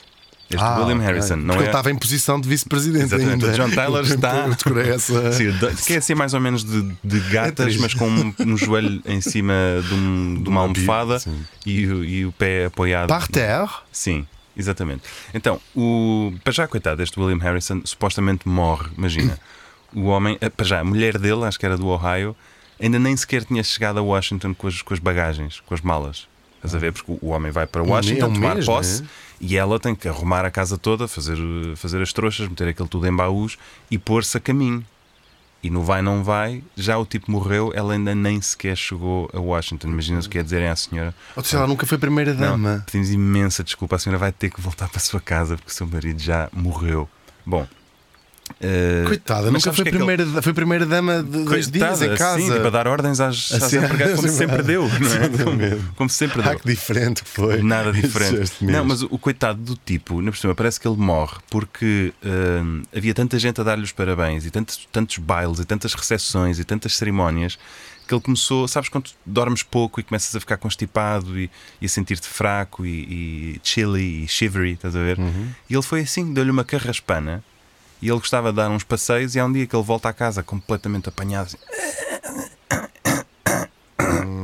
Este 0.49 0.63
Ah, 0.63 0.79
William. 0.79 0.99
Harrison. 0.99 1.35
Não 1.35 1.45
Porque 1.47 1.59
é... 1.59 1.61
ele 1.61 1.67
estava 1.67 1.91
em 1.91 1.95
posição 1.95 2.41
de 2.41 2.49
vice-presidente 2.49 3.03
Exatamente, 3.05 3.45
ainda. 3.45 3.47
o 3.63 3.67
John 3.67 3.69
Tyler 3.75 4.03
Eu 4.03 4.03
está- 4.15 4.45
essa. 4.93 5.31
Sim, 5.77 5.93
é 5.93 5.97
assim 5.97 6.15
mais 6.15 6.33
ou 6.33 6.39
menos 6.39 6.63
de, 6.63 6.81
de 7.03 7.19
gatas, 7.31 7.65
triste. 7.67 7.81
mas 7.81 7.93
com 7.93 8.07
um, 8.09 8.33
um 8.39 8.57
joelho 8.57 9.01
em 9.05 9.21
cima 9.21 9.53
de, 9.87 9.93
um- 9.93 10.41
de 10.41 10.49
uma 10.49 10.61
almofada 10.61 11.17
e, 11.65 11.85
o- 11.87 12.03
e 12.03 12.25
o 12.25 12.31
pé 12.31 12.65
apoiado. 12.65 13.09
Par 13.09 13.27
terre. 13.27 13.69
Sim, 13.91 14.25
exatamente. 14.57 15.03
Então, 15.33 15.61
o, 15.75 16.33
para 16.43 16.51
já, 16.53 16.67
coitado, 16.67 17.03
este 17.03 17.19
William 17.19 17.37
Harrison 17.43 17.81
supostamente 17.85 18.47
morre. 18.47 18.89
Imagina, 18.97 19.39
o 19.93 20.05
homem, 20.05 20.37
eh, 20.41 20.49
para 20.49 20.65
já, 20.65 20.79
a 20.79 20.83
mulher 20.83 21.17
dele, 21.19 21.43
acho 21.45 21.59
que 21.59 21.65
era 21.65 21.77
do 21.77 21.87
Ohio, 21.87 22.35
ainda 22.81 22.97
nem 22.97 23.15
sequer 23.15 23.43
tinha 23.43 23.63
chegado 23.63 23.99
a 23.99 24.01
Washington 24.01 24.53
com 24.55 24.67
as, 24.67 24.81
com 24.81 24.93
as 24.93 24.99
bagagens, 24.99 25.59
com 25.65 25.73
as 25.75 25.81
malas. 25.81 26.27
Estás 26.59 26.75
a 26.75 26.77
ver? 26.77 26.91
Porque 26.91 27.17
o 27.21 27.29
homem 27.29 27.51
vai 27.51 27.65
para 27.65 27.81
Washington 27.81 28.25
é 28.25 28.29
um 28.29 28.33
tomar 28.33 28.55
mês, 28.55 28.65
posse 28.65 29.01
né? 29.01 29.07
e 29.39 29.55
ela 29.55 29.79
tem 29.79 29.95
que 29.95 30.07
arrumar 30.07 30.43
a 30.45 30.51
casa 30.51 30.77
toda, 30.77 31.07
fazer, 31.07 31.37
fazer 31.75 32.01
as 32.01 32.11
trouxas, 32.11 32.47
meter 32.49 32.67
aquilo 32.67 32.87
tudo 32.87 33.07
em 33.07 33.15
baús 33.15 33.57
e 33.89 33.97
pôr-se 33.97 34.35
a 34.37 34.39
caminho. 34.39 34.85
E 35.61 35.69
no 35.69 35.83
vai, 35.83 36.01
não 36.01 36.23
vai, 36.23 36.63
já 36.75 36.97
o 36.97 37.05
tipo 37.05 37.29
morreu, 37.29 37.73
ela 37.75 37.91
ainda 37.93 38.15
nem 38.15 38.41
sequer 38.41 38.77
chegou 38.77 39.29
a 39.33 39.39
Washington. 39.39 39.89
Imagina 39.89 40.19
o 40.19 40.21
que 40.23 40.29
quer 40.29 40.43
dizerem 40.43 40.69
à 40.69 40.75
senhora. 40.75 41.13
Ou 41.35 41.43
seja, 41.43 41.57
ela 41.57 41.67
nunca 41.67 41.85
foi 41.85 41.97
primeira 41.97 42.33
Não, 42.33 42.51
dama. 42.51 42.83
pedimos 42.85 43.11
imensa 43.11 43.61
desculpa. 43.61 43.97
A 43.97 43.99
senhora 43.99 44.17
vai 44.17 44.31
ter 44.31 44.49
que 44.49 44.61
voltar 44.61 44.87
para 44.87 44.97
a 44.97 45.01
sua 45.01 45.19
casa 45.19 45.57
porque 45.57 45.69
o 45.69 45.73
seu 45.73 45.85
marido 45.85 46.21
já 46.21 46.49
morreu. 46.53 47.09
Bom. 47.45 47.67
Eh, 48.61 49.03
Coitada, 49.05 49.51
nunca 49.51 49.71
foi 49.71 49.83
que 49.83 49.89
é 49.89 49.93
primeira, 49.93 50.25
foi 50.41 50.53
primeira 50.53 50.85
dama 50.85 51.23
de 51.23 51.43
dois 51.43 51.69
dias 51.69 52.01
em 52.01 52.15
casa. 52.15 52.39
Sim, 52.39 52.51
tipo, 52.51 52.67
a 52.67 52.69
dar 52.69 52.87
ordens 52.87 53.19
às, 53.19 53.51
às 53.51 53.63
Assim, 53.63 53.77
empregadas, 53.77 54.15
como 54.15 54.27
sempre 54.29 54.63
deu, 54.63 54.87
não 54.87 55.13
é? 55.13 55.29
Como, 55.29 55.93
como 55.95 56.09
sempre 56.09 56.41
Ah, 56.41 56.49
deu. 56.49 56.59
que 56.59 56.67
diferente 56.67 57.23
que 57.23 57.29
foi. 57.29 57.61
Nada 57.61 57.91
diferente. 57.91 58.51
Não, 58.61 58.83
mas 58.85 59.01
o, 59.01 59.07
o 59.11 59.17
coitado 59.17 59.61
do 59.61 59.75
tipo, 59.75 60.21
na 60.21 60.31
por 60.31 60.37
cima, 60.37 60.53
parece 60.55 60.79
que 60.79 60.87
ele 60.87 60.97
morre 60.97 61.37
porque 61.49 62.13
hum, 62.23 62.81
havia 62.95 63.13
tanta 63.13 63.37
gente 63.39 63.59
a 63.61 63.63
dar-lhe 63.63 63.83
os 63.83 63.91
parabéns 63.91 64.45
e 64.45 64.51
tantos, 64.51 64.87
tantos 64.91 65.17
bailes 65.17 65.59
e 65.59 65.65
tantas 65.65 65.93
recepções 65.93 66.59
e 66.59 66.63
tantas 66.63 66.95
cerimónias 66.95 67.57
que 68.07 68.15
ele 68.15 68.21
começou, 68.21 68.67
sabes 68.67 68.89
quando 68.89 69.11
dormes 69.23 69.61
pouco 69.61 69.99
e 69.99 70.03
começas 70.03 70.35
a 70.35 70.39
ficar 70.39 70.57
constipado 70.57 71.39
e, 71.39 71.47
e 71.79 71.85
a 71.85 71.89
sentir-te 71.89 72.27
fraco 72.27 72.83
e, 72.83 72.89
e 72.89 73.61
chilly 73.63 74.23
e 74.23 74.27
shivery, 74.27 74.71
estás 74.71 74.95
a 74.95 74.99
ver? 74.99 75.19
Uhum. 75.19 75.49
E 75.69 75.75
ele 75.75 75.83
foi 75.83 76.01
assim, 76.01 76.33
deu-lhe 76.33 76.49
uma 76.49 76.63
carraspana 76.63 77.43
e 78.01 78.07
ele 78.09 78.19
gostava 78.19 78.51
de 78.51 78.57
dar 78.57 78.69
uns 78.69 78.83
passeios 78.83 79.35
e 79.35 79.39
há 79.39 79.45
um 79.45 79.51
dia 79.51 79.67
que 79.67 79.75
ele 79.75 79.83
volta 79.83 80.09
à 80.09 80.13
casa 80.13 80.43
completamente 80.43 81.09
apanhado 81.09 81.47
assim, 81.47 81.57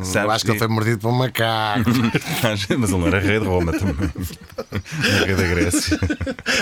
Eu 0.05 0.11
Sabes 0.11 0.31
acho 0.35 0.45
que 0.45 0.51
ele 0.51 0.59
foi 0.59 0.67
mordido 0.67 0.99
por 0.99 1.09
um 1.09 1.15
macaco. 1.17 1.89
Mas 2.43 2.69
ele 2.69 2.87
não 2.87 3.07
era 3.07 3.19
rei 3.19 3.39
de 3.39 3.45
Roma 3.45 3.71
também. 3.73 4.09
Era 5.03 5.25
rei 5.25 5.35
da 5.35 5.43
Grécia. 5.43 5.99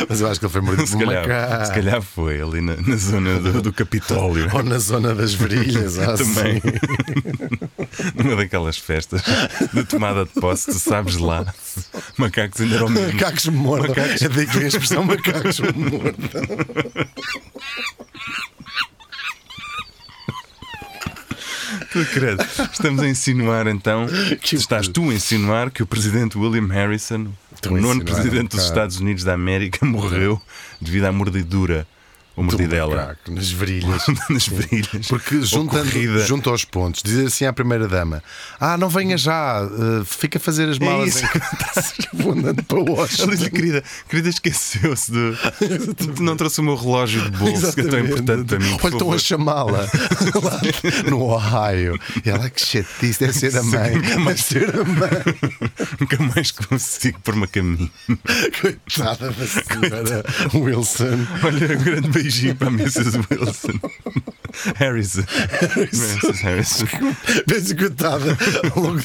mas 0.09 0.21
eu 0.21 0.27
acho 0.29 0.39
que 0.39 0.45
ele 0.45 0.53
foi 0.53 0.61
mordido 0.61 0.87
Se 0.87 0.93
por 0.93 1.03
um 1.03 1.05
calhar, 1.07 1.27
macaco. 1.27 1.65
se 1.65 1.73
calhar 1.73 2.01
foi 2.01 2.41
ali 2.41 2.61
na, 2.61 2.75
na 2.77 2.95
zona 2.95 3.39
do, 3.39 3.61
do 3.61 3.73
Capitólio. 3.73 4.49
Ou 4.53 4.63
na 4.63 4.79
zona 4.79 5.13
das 5.13 5.33
virilhas. 5.33 5.99
ah, 5.99 6.15
Também. 6.17 6.61
sim. 6.61 8.13
Numa 8.15 8.35
daquelas 8.35 8.77
festas 8.77 9.21
de 9.73 9.83
tomada 9.83 10.25
de 10.25 10.31
posse, 10.39 10.67
tu 10.71 10.79
sabes 10.79 11.17
lá. 11.17 11.45
Macacos 12.17 12.61
ainda 12.61 12.75
eram 12.75 12.89
menos. 12.89 13.13
Macacos 13.13 13.45
mortos. 13.47 14.21
É 14.21 14.29
daí 14.29 14.47
que 14.47 14.57
a 14.57 14.67
expressão 14.67 15.03
macacos 15.03 15.59
mortos. 15.59 16.13
Tu 21.93 22.03
credo. 22.05 22.43
Estamos 22.71 23.01
a 23.01 23.07
insinuar 23.07 23.67
então. 23.67 24.07
Que 24.41 24.55
estás 24.55 24.87
tu 24.87 25.11
a 25.11 25.13
insinuar 25.13 25.69
que 25.69 25.83
o 25.83 25.85
presidente 25.85 26.39
William 26.39 26.67
Harrison, 26.73 27.27
Estou 27.53 27.73
o 27.73 27.79
nono 27.79 28.03
presidente 28.03 28.55
dos. 28.55 28.65
Estados 28.65 28.99
Unidos 28.99 29.23
da 29.23 29.33
América, 29.33 29.85
morreu 29.85 30.41
devido 30.81 31.05
à 31.05 31.11
mordidura 31.11 31.87
ou 32.35 32.43
mordidela 32.43 32.95
Macaco, 32.95 33.31
nas 33.31 33.49
virilhas. 33.51 34.03
nas 34.29 34.47
virilhas. 34.47 35.07
Porque 35.07 35.41
juntando, 35.41 35.89
junto 36.25 36.49
aos 36.49 36.65
pontos, 36.65 37.03
dizer 37.03 37.27
assim 37.27 37.45
à 37.45 37.53
primeira 37.53 37.87
dama: 37.87 38.23
Ah, 38.59 38.77
não 38.77 38.89
venha 38.89 39.17
já, 39.17 39.61
eh, 39.61 40.03
fica 40.05 40.37
a 40.37 40.41
fazer 40.41 40.67
as 40.69 40.79
malas 40.79 41.21
em 41.21 41.27
casa. 41.27 41.93
Vou 42.13 42.31
andando 42.33 42.63
para 42.63 42.79
Ela 42.79 42.91
Washington. 42.91 43.29
disse-lhe, 43.29 43.49
querida, 43.51 43.83
querida 44.09 44.29
esqueceu-se 44.29 45.11
de. 45.11 46.21
Não 46.21 46.35
trouxe 46.35 46.59
o 46.59 46.63
meu 46.63 46.75
relógio 46.75 47.21
de 47.29 47.37
bolso, 47.37 47.73
que 47.73 47.81
é 47.81 47.83
tão 47.83 47.99
Exatamente. 47.99 48.11
importante 48.13 48.47
para 48.47 48.59
mim. 48.59 48.77
Olha, 48.81 48.93
estão 48.93 49.11
a 49.13 49.17
chamá-la 49.17 49.87
no 51.09 51.21
Ohio. 51.21 51.99
E 52.25 52.29
ela, 52.29 52.49
que 52.49 52.61
chatice, 52.65 53.19
deve 53.19 53.33
ser 53.33 53.55
a 53.57 53.63
mãe. 53.63 53.99
Deve 54.01 54.37
ser 54.41 54.69
a 54.75 54.83
mãe. 54.83 55.09
Nunca 55.99 56.17
mais 56.35 56.51
consigo 56.51 57.19
pôr-me 57.21 57.43
a 57.43 57.47
caminho. 57.47 57.91
Coitada 58.61 59.31
da 59.31 59.47
senhora 59.47 60.23
Wilson. 60.53 61.27
Olha, 61.43 61.75
grande 61.75 62.22
beijinho 62.23 62.55
para 62.55 62.67
a 62.67 62.71
Mrs. 62.71 63.17
Wilson. 63.29 63.79
Harrison. 64.75 65.23
Mrs. 65.77 66.43
Harrison. 66.43 66.85
Penso 67.47 67.75
coitada. 67.75 68.37
Logo 68.75 69.01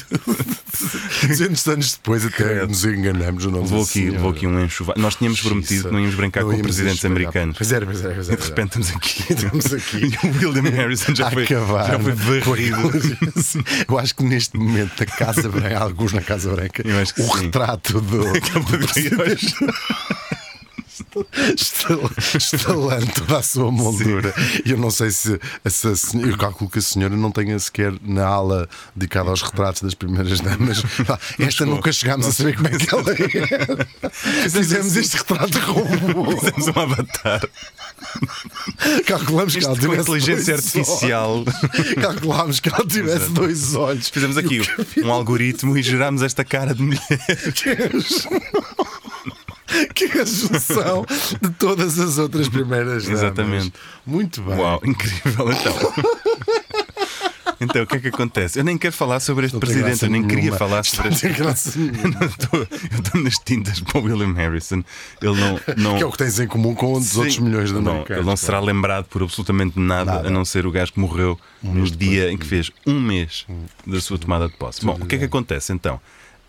200 1.27 1.67
anos 1.67 1.91
depois, 1.93 2.25
até 2.25 2.65
nos 2.65 2.85
enganamos. 2.85 3.45
O 3.45 3.51
nome 3.51 3.63
Levou 3.63 3.83
da 3.83 3.89
aqui, 3.89 4.09
levou 4.09 4.31
aqui 4.31 4.47
um 4.47 4.63
enxoval. 4.63 4.95
Nós 4.97 5.15
tínhamos 5.15 5.41
prometido 5.41 5.85
que 5.85 5.91
não 5.93 5.99
íamos 5.99 6.15
brincar 6.15 6.43
Não 6.43 6.51
com 6.51 6.61
presidentes 6.61 7.03
americanos. 7.03 7.57
Pois 7.57 7.71
era, 7.71 7.85
pois 7.85 8.03
era, 8.03 8.13
pois 8.13 8.27
E 8.27 8.31
era. 8.31 8.41
de 8.41 8.47
repente 8.47 8.79
estamos 8.79 8.95
aqui. 8.95 9.33
Estamos 9.33 9.73
aqui. 9.73 9.97
E 10.41 10.45
o 10.45 10.49
William 10.53 10.69
Harrison 10.71 11.15
já 11.15 11.27
a 11.27 11.31
foi, 11.31 11.43
acabar. 11.45 11.87
já 11.87 11.99
foi 11.99 12.11
varrido. 12.13 12.91
Eu 13.89 13.99
acho 13.99 14.15
que 14.15 14.23
neste 14.23 14.57
momento 14.57 14.97
da 14.97 15.05
Casa 15.05 15.49
Branca, 15.49 15.79
alguns 15.79 16.13
na 16.13 16.21
Casa 16.21 16.49
Branca, 16.51 16.83
o 16.83 17.05
sim. 17.05 17.43
retrato 17.43 17.99
do, 18.01 18.19
do 18.21 18.37
estal- 18.37 18.63
estalando 22.35 23.07
toda 23.13 23.37
a 23.39 23.43
sua 23.43 23.71
moldura. 23.71 24.33
E 24.65 24.71
eu 24.71 24.77
não 24.77 24.89
sei 24.91 25.11
se, 25.11 25.39
se 25.67 25.95
senhora, 25.95 26.31
eu 26.31 26.37
calculo 26.37 26.69
que 26.69 26.79
a 26.79 26.81
senhora 26.81 27.15
não 27.15 27.31
tenha 27.31 27.57
sequer 27.59 27.93
na 28.01 28.25
ala 28.25 28.67
dedicada 28.95 29.29
aos 29.29 29.41
retratos 29.41 29.81
das 29.81 29.93
primeiras 29.93 30.39
damas. 30.39 30.83
Ah, 31.09 31.17
Esta 31.39 31.65
nunca 31.65 31.91
chegámos 31.91 32.27
a 32.27 32.31
saber 32.31 32.55
como 32.55 32.67
é 32.67 32.71
que 32.71 32.93
ela 32.93 33.03
é. 33.11 34.49
Fizemos 34.49 34.95
este 34.95 35.17
retrato 35.17 35.57
robô. 35.65 36.31
Fizemos 36.37 36.67
um 36.67 36.79
avatar. 36.79 37.41
Calculamos 39.07 39.55
que 39.55 39.63
ela 39.65 39.75
com 39.75 39.81
tivesse 39.81 40.01
inteligência 40.01 40.55
artificial. 40.55 41.43
olhos. 41.45 41.93
Calculámos 42.01 42.59
que 42.59 42.69
ela 42.69 42.85
tivesse 42.85 43.29
dois 43.31 43.73
olhos. 43.75 44.09
Fizemos 44.09 44.37
aqui 44.37 44.61
um 45.03 45.11
algoritmo 45.11 45.75
e 45.77 45.81
gerámos 45.81 46.21
esta 46.21 46.43
cara 46.43 46.75
de 46.75 46.81
mulher. 46.83 46.99
é 47.09 47.17
a- 47.17 48.68
que 49.93 50.05
é 50.05 50.21
a 50.21 50.25
junção 50.25 51.05
de 51.41 51.49
todas 51.51 51.99
as 51.99 52.17
outras 52.17 52.47
primeiras 52.49 53.03
damas. 53.03 53.19
Exatamente. 53.19 53.73
Muito 54.05 54.41
bem. 54.41 54.57
Uau, 54.57 54.81
incrível 54.83 55.51
então. 55.51 55.73
Então, 57.61 57.83
o 57.83 57.87
que 57.87 57.97
é 57.97 57.99
que 57.99 58.07
acontece? 58.07 58.57
Eu 58.57 58.63
nem 58.63 58.77
quero 58.77 58.93
falar 58.95 59.19
sobre 59.19 59.45
este 59.45 59.53
Não 59.55 59.59
presidente, 59.59 60.01
eu 60.03 60.09
nem 60.09 60.21
queria 60.23 60.43
nenhuma. 60.43 60.57
falar 60.57 60.79
Isto 60.79 60.95
sobre 60.95 61.09
não 61.09 61.49
este. 61.51 61.77
Eu 61.99 62.09
não 62.09 62.25
estou- 62.25 63.21
nas 63.21 63.37
tintas 63.39 63.81
para 63.81 63.99
o 63.99 64.03
William 64.05 64.33
Harrison. 64.33 64.81
Ele 65.21 65.37
não. 65.37 65.59
não 65.75 65.97
Que 65.97 66.03
é 66.03 66.05
o 66.05 66.11
que 66.11 66.17
tens 66.19 66.39
em 66.39 66.47
comum 66.47 66.73
com 66.73 66.95
um 66.95 66.99
dos 66.99 67.09
Sim. 67.09 67.17
outros 67.19 67.39
milhões 67.39 67.67
de 67.67 67.75
não, 67.81 67.91
americanos. 67.91 68.21
Ele 68.21 68.29
não 68.29 68.37
será 68.37 68.61
lembrado 68.61 69.05
por 69.07 69.21
absolutamente 69.23 69.77
nada, 69.77 70.13
Nada. 70.13 70.27
a 70.29 70.31
não 70.31 70.45
ser 70.45 70.65
o 70.65 70.71
gajo 70.71 70.93
que 70.93 70.99
morreu 71.01 71.37
no 71.61 71.73
mês 71.73 71.91
dia 71.97 72.31
em 72.31 72.37
que 72.37 72.45
fez 72.45 72.71
um 72.87 72.97
mês 72.97 73.45
da 73.85 73.99
sua 73.99 74.17
tomada 74.17 74.47
de 74.47 74.55
posse. 74.55 74.85
Bom, 74.85 74.93
o 74.97 75.05
que 75.05 75.15
é 75.15 75.19
que 75.19 75.25
acontece 75.25 75.73
então? 75.73 75.99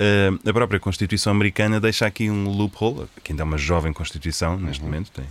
Uh, 0.01 0.49
a 0.49 0.53
própria 0.53 0.81
Constituição 0.81 1.31
americana 1.33 1.79
deixa 1.79 2.07
aqui 2.07 2.31
um 2.31 2.49
loophole, 2.49 3.07
que 3.23 3.33
ainda 3.33 3.43
é 3.43 3.45
uma 3.45 3.59
jovem 3.59 3.93
Constituição 3.93 4.57
neste 4.59 4.83
momento, 4.83 5.11
tem. 5.11 5.27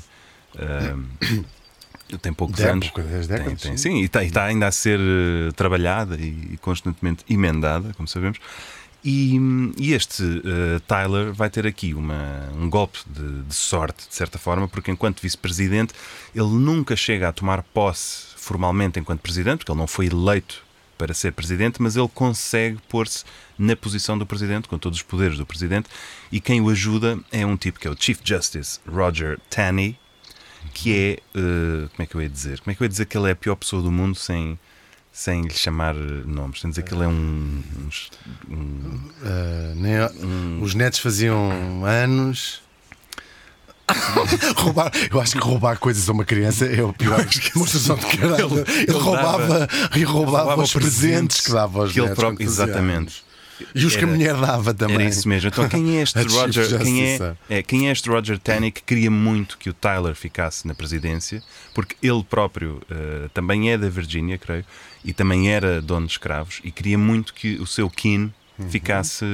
uh, 0.56 2.18
tem 2.22 2.34
poucos 2.34 2.58
De 2.58 2.64
anos. 2.68 2.86
época, 2.88 3.04
das 3.04 3.28
Tem- 3.28 3.38
décadas, 3.38 3.62
tem, 3.62 3.78
sim. 3.78 3.98
e 4.02 4.06
está, 4.06 4.24
e 4.24 4.28
está 4.28 4.46
ainda 4.46 4.68
a 4.68 4.72
ser 4.72 5.00
eh, 5.00 5.52
trabalhada 5.56 6.16
e, 6.16 6.58
constantemente 6.62 7.24
emendada, 7.30 7.94
como 7.96 8.08
sabemos. 8.08 8.40
E, 9.06 9.38
e 9.78 9.94
este 9.94 10.24
eh, 10.24 10.80
Tyler 10.88 11.32
vai 11.34 11.50
ter 11.50 11.66
aqui 11.68 11.94
uma, 11.94 12.50
um 12.58 12.70
golpe 12.70 13.00
de, 13.08 13.44
de 13.44 13.54
sorte, 13.56 14.08
de 14.10 14.16
certa 14.16 14.38
forma, 14.40 14.68
porque 14.68 14.90
enquanto 14.92 15.22
vice-presidente 15.22 15.94
ele 16.36 16.50
nunca 16.50 16.96
chega 16.96 17.30
a 17.30 17.32
tomar 17.32 17.62
posse 17.64 18.28
formalmente 18.38 19.00
enquanto 19.00 19.22
presidente, 19.22 19.60
porque 19.60 19.72
ele 19.72 19.80
não 19.80 19.88
foi 19.88 20.08
eleito 20.08 20.64
para 21.00 21.14
ser 21.14 21.32
presidente, 21.32 21.82
mas 21.82 21.96
ele 21.96 22.10
consegue 22.14 22.78
pôr-se 22.90 23.24
na 23.58 23.74
posição 23.76 24.18
do 24.18 24.26
presidente, 24.26 24.68
com 24.68 24.78
todos 24.78 25.00
os 25.00 25.04
poderes 25.04 25.38
do 25.38 25.46
presidente, 25.46 25.88
e 26.30 26.42
quem 26.42 26.60
o 26.60 26.70
ajuda 26.70 27.18
é 27.32 27.46
um 27.46 27.56
tipo 27.56 27.80
que 27.80 27.88
é 27.88 27.90
o 27.92 27.96
Chief 27.98 28.20
Justice 28.24 28.80
Roger 28.86 29.40
Taney, 29.50 29.98
que 30.74 30.94
é. 30.94 31.12
eh, 31.34 31.88
como 31.96 32.04
é 32.04 32.06
que 32.06 32.16
eu 32.16 32.22
ia 32.22 32.30
dizer? 32.30 32.60
Como 32.60 32.72
é 32.72 32.76
que 32.76 32.84
eu 32.84 32.86
ia 32.86 32.90
dizer 32.90 33.06
que 33.06 33.18
ele 33.18 33.30
é 33.30 33.32
a 33.32 33.36
pior 33.36 33.56
pessoa 33.56 33.82
do 33.82 33.90
mundo 33.90 34.14
sem, 34.16 34.60
sem 35.10 35.42
lhe 35.42 35.54
chamar 35.54 35.96
eh, 35.96 36.00
nomes? 36.26 36.60
Sem 36.60 36.70
dizer 36.70 36.84
que 36.84 36.94
ele 36.94 37.06
é 37.06 37.08
um. 37.08 37.64
um- 38.50 39.10
Ah, 39.24 39.74
nem- 39.76 40.62
Os 40.62 40.76
netos 40.76 41.00
faziam 41.00 41.86
anos. 41.86 42.62
roubar, 44.56 44.92
eu 45.12 45.20
acho 45.20 45.34
que 45.34 45.40
roubar 45.40 45.78
coisas 45.78 46.08
a 46.10 46.12
uma 46.12 46.26
criança 46.26 46.66
é 46.66 46.84
o 46.84 46.94
pior 46.94 47.26
demonstração 47.26 47.96
de 47.96 48.06
caráter. 48.06 48.46
Ele, 48.46 48.86
ele, 48.88 48.98
roubava, 48.98 49.68
e 49.96 50.04
roubava, 50.04 50.38
roubava 50.38 50.64
os 50.64 50.74
presentes 50.74 51.42
que 51.42 51.52
dava 51.52 51.80
aos 51.80 51.92
que 51.92 52.00
netos. 52.00 52.18
Ele 52.18 52.22
próprio, 52.22 52.46
exatamente. 52.46 53.30
E 53.76 53.86
os 53.86 53.96
que 53.96 54.04
a 54.04 54.08
mulher 54.08 54.36
dava 54.36 54.74
também. 54.74 54.96
Era 54.96 55.06
isso 55.06 55.28
mesmo. 55.28 55.50
Então, 55.50 55.68
quem 55.68 55.98
é 55.98 56.02
este 56.04 56.22
Roger? 56.22 56.82
Quem 56.82 57.04
é, 57.04 57.36
é, 57.50 57.64
quem 57.64 57.90
é 57.90 57.92
este 57.92 58.10
Roger 58.10 58.40
Taney 58.40 58.72
que 58.72 58.82
queria 58.82 59.12
muito 59.12 59.58
que 59.58 59.70
o 59.70 59.74
Tyler 59.74 60.16
ficasse 60.16 60.68
na 60.68 60.74
presidência? 60.74 61.44
Porque 61.74 61.96
ele 62.02 62.24
próprio 62.24 62.82
uh, 62.90 63.30
também 63.34 63.72
é 63.72 63.78
da 63.78 63.90
Virgínia, 63.90 64.38
creio, 64.38 64.66
e 65.04 65.14
também 65.14 65.52
era 65.52 65.82
dono 65.82 66.06
de 66.06 66.14
escravos 66.14 66.60
e 66.64 66.72
queria 66.72 66.98
muito 66.98 67.34
que 67.34 67.56
o 67.56 67.68
seu 67.68 67.90
kin 67.90 68.32
uhum. 68.60 68.70
ficasse, 68.70 69.26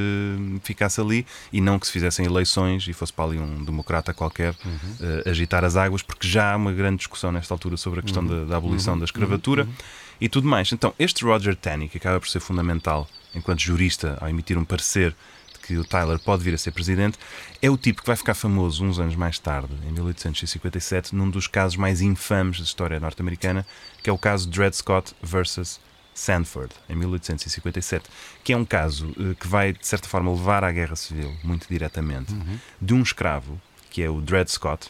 ficasse 0.63 1.01
ali 1.01 1.25
e 1.51 1.59
não 1.59 1.79
que 1.79 1.87
se 1.87 1.93
fizessem 1.93 2.25
eleições 2.25 2.87
e 2.87 2.93
fosse 2.93 3.11
para 3.11 3.25
ali 3.25 3.39
um 3.39 3.63
democrata 3.63 4.13
qualquer 4.13 4.55
uhum. 4.63 4.71
uh, 4.71 5.29
agitar 5.29 5.63
as 5.63 5.75
águas, 5.75 6.01
porque 6.01 6.27
já 6.27 6.53
há 6.53 6.55
uma 6.55 6.71
grande 6.71 6.97
discussão 6.97 7.31
nesta 7.31 7.53
altura 7.53 7.77
sobre 7.77 7.99
a 7.99 8.03
questão 8.03 8.23
uhum. 8.23 8.29
da, 8.29 8.45
da, 8.45 8.57
abolição 8.57 8.93
uhum. 8.93 8.99
da 8.99 9.05
escravatura 9.05 9.63
uhum. 9.63 9.73
e 10.21 10.29
tudo 10.29 10.47
mais. 10.47 10.71
Então, 10.71 10.93
este 10.99 11.23
Roger 11.23 11.55
Taney, 11.55 11.89
que 11.89 11.97
acaba 11.97 12.19
por 12.19 12.29
ser 12.29 12.39
fundamental 12.39 13.07
enquanto 13.33 13.59
jurista 13.59 14.17
ao 14.21 14.29
emitir 14.29 14.57
um 14.57 14.63
parecer 14.63 15.15
de 15.53 15.59
que 15.59 15.77
o 15.77 15.83
Tyler 15.83 16.19
pode 16.19 16.43
vir 16.43 16.53
a 16.53 16.57
ser 16.57 16.71
presidente, 16.71 17.17
é 17.61 17.69
o 17.69 17.77
tipo 17.77 18.01
que 18.01 18.07
vai 18.07 18.15
ficar 18.15 18.33
famoso 18.33 18.83
uns 18.83 18.99
anos 18.99 19.15
mais 19.15 19.39
tarde, 19.39 19.73
em 19.87 19.91
1857, 19.91 21.15
num 21.15 21.29
dos 21.29 21.47
casos 21.47 21.75
mais 21.75 22.01
infames 22.01 22.59
da 22.59 22.63
história 22.63 22.99
norte-americana, 22.99 23.65
que 24.01 24.09
é 24.09 24.13
o 24.13 24.17
caso 24.17 24.47
Dred 24.49 24.75
Scott 24.75 25.13
versus 25.21 25.79
Sanford, 26.15 26.73
em 26.89 26.95
1857, 26.95 28.09
que 28.41 28.53
é 28.53 28.57
um 28.57 28.63
caso 28.63 29.07
uh, 29.09 29.35
que 29.35 29.47
vai, 29.47 29.73
de 29.73 29.85
certa 29.85 30.07
forma, 30.07 30.31
levar 30.31 30.63
à 30.63 30.71
Guerra 30.71 30.95
Civil, 30.95 31.35
muito 31.43 31.67
diretamente, 31.69 32.33
uhum. 32.33 32.57
de 32.81 32.93
um 32.93 33.01
escravo, 33.01 33.61
que 33.91 34.01
é 34.01 34.09
o 34.09 34.21
Dred 34.21 34.49
Scott, 34.49 34.89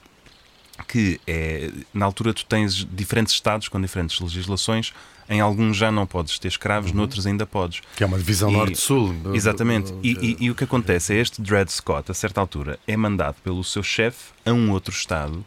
que 0.88 1.20
é, 1.26 1.72
na 1.94 2.06
altura 2.06 2.34
tu 2.34 2.46
tens 2.46 2.86
diferentes 2.92 3.34
estados 3.34 3.68
com 3.68 3.82
diferentes 3.82 4.20
legislações, 4.20 4.94
em 5.28 5.42
alguns 5.42 5.76
já 5.76 5.92
não 5.92 6.06
podes 6.06 6.38
ter 6.38 6.50
escravos, 6.50 6.92
uhum. 6.92 6.98
noutros 6.98 7.26
ainda 7.26 7.48
podes. 7.48 7.82
Que 7.96 8.04
é 8.04 8.06
uma 8.06 8.20
divisão 8.20 8.52
norte-sul. 8.52 9.16
Exatamente. 9.34 9.94
E, 10.04 10.12
e, 10.12 10.46
e, 10.46 10.52
o 10.52 10.56
que 10.56 10.64
acontece 10.64 11.16
é 11.16 11.18
este 11.20 11.42
Dred 11.42 11.72
Scott, 11.72 12.12
a 12.12 12.14
certa 12.14 12.40
altura, 12.40 12.78
é 12.88 12.96
mandado 12.96 13.38
pelo 13.44 13.64
seu 13.64 13.82
chefe 13.82 14.32
a 14.46 14.52
um 14.52 14.70
outro 14.72 14.94
estado 14.94 15.44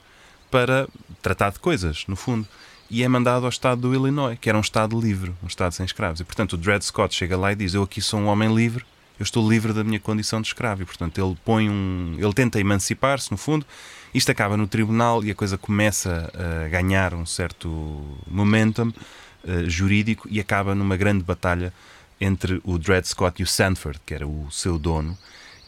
para 0.50 0.88
tratar 1.22 1.50
de 1.50 1.60
coisas, 1.60 2.04
no 2.08 2.16
fundo. 2.16 2.48
E 2.90 3.02
é 3.02 3.08
mandado 3.08 3.44
ao 3.44 3.50
estado 3.50 3.82
do 3.82 3.94
Illinois, 3.94 4.38
que 4.40 4.48
era 4.48 4.56
um 4.56 4.62
estado 4.62 4.98
livre, 4.98 5.34
um 5.42 5.46
estado 5.46 5.72
sem 5.72 5.84
escravos. 5.84 6.20
E 6.20 6.24
portanto 6.24 6.54
o 6.54 6.56
Dred 6.56 6.84
Scott 6.84 7.14
chega 7.14 7.36
lá 7.36 7.52
e 7.52 7.56
diz: 7.56 7.74
Eu 7.74 7.82
aqui 7.82 8.00
sou 8.00 8.18
um 8.18 8.26
homem 8.26 8.54
livre, 8.54 8.84
eu 9.18 9.24
estou 9.24 9.48
livre 9.48 9.72
da 9.72 9.84
minha 9.84 10.00
condição 10.00 10.40
de 10.40 10.48
escravo. 10.48 10.82
E 10.82 10.84
portanto 10.86 11.18
ele 11.18 11.36
põe 11.44 11.68
um. 11.68 12.16
Ele 12.18 12.32
tenta 12.32 12.58
emancipar-se, 12.58 13.30
no 13.30 13.36
fundo 13.36 13.66
isto 14.14 14.30
acaba 14.30 14.56
no 14.56 14.66
tribunal 14.66 15.24
e 15.24 15.30
a 15.30 15.34
coisa 15.34 15.58
começa 15.58 16.30
a 16.34 16.68
ganhar 16.68 17.14
um 17.14 17.26
certo 17.26 18.02
momentum 18.26 18.88
uh, 18.88 19.68
jurídico 19.68 20.26
e 20.30 20.40
acaba 20.40 20.74
numa 20.74 20.96
grande 20.96 21.22
batalha 21.22 21.72
entre 22.20 22.60
o 22.64 22.78
Dred 22.78 23.06
Scott 23.06 23.40
e 23.40 23.44
o 23.44 23.46
Sanford, 23.46 24.00
que 24.04 24.14
era 24.14 24.26
o 24.26 24.50
seu 24.50 24.78
dono. 24.78 25.16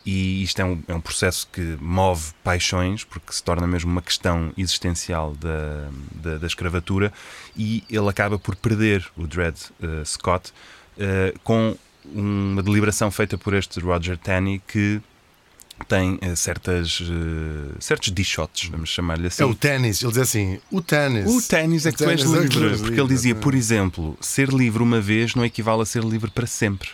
E 0.04 0.42
isto 0.42 0.60
é 0.60 0.64
um, 0.64 0.82
é 0.88 0.94
um 0.94 1.00
processo 1.00 1.46
que 1.52 1.76
move 1.80 2.32
paixões, 2.42 3.04
porque 3.04 3.32
se 3.32 3.42
torna 3.42 3.66
mesmo 3.66 3.90
uma 3.90 4.00
questão 4.00 4.52
existencial 4.56 5.34
da, 5.34 5.90
da, 6.14 6.38
da 6.38 6.46
escravatura, 6.46 7.12
e 7.56 7.84
ele 7.90 8.08
acaba 8.08 8.38
por 8.38 8.56
perder 8.56 9.06
o 9.16 9.26
Dred 9.26 9.54
uh, 9.82 10.04
Scott 10.06 10.52
uh, 10.96 11.38
com 11.44 11.76
uma 12.04 12.62
deliberação 12.62 13.10
feita 13.10 13.36
por 13.36 13.52
este 13.52 13.78
Roger 13.80 14.16
Taney 14.16 14.60
que 14.66 15.02
tem 15.88 16.14
uh, 16.14 16.36
certas, 16.36 17.00
uh, 17.00 17.74
certos 17.78 18.12
dichotes, 18.12 18.68
vamos 18.68 18.88
chamar-lhe 18.88 19.26
assim. 19.26 19.42
É 19.42 19.46
o 19.46 19.54
ténis, 19.54 20.02
ele 20.02 20.12
diz 20.12 20.22
assim: 20.22 20.58
o 20.70 20.80
ténis. 20.80 21.26
O 21.26 21.46
ténis 21.46 21.86
é 21.86 21.92
que 21.92 21.98
tu 21.98 22.08
és 22.08 22.20
livre. 22.22 22.78
porque 22.78 23.00
ele 23.00 23.08
dizia, 23.08 23.34
por 23.34 23.54
exemplo, 23.54 24.16
ser 24.20 24.48
livre 24.48 24.82
uma 24.82 25.00
vez 25.00 25.34
não 25.34 25.44
equivale 25.44 25.82
a 25.82 25.86
ser 25.86 26.02
livre 26.04 26.30
para 26.30 26.46
sempre. 26.46 26.90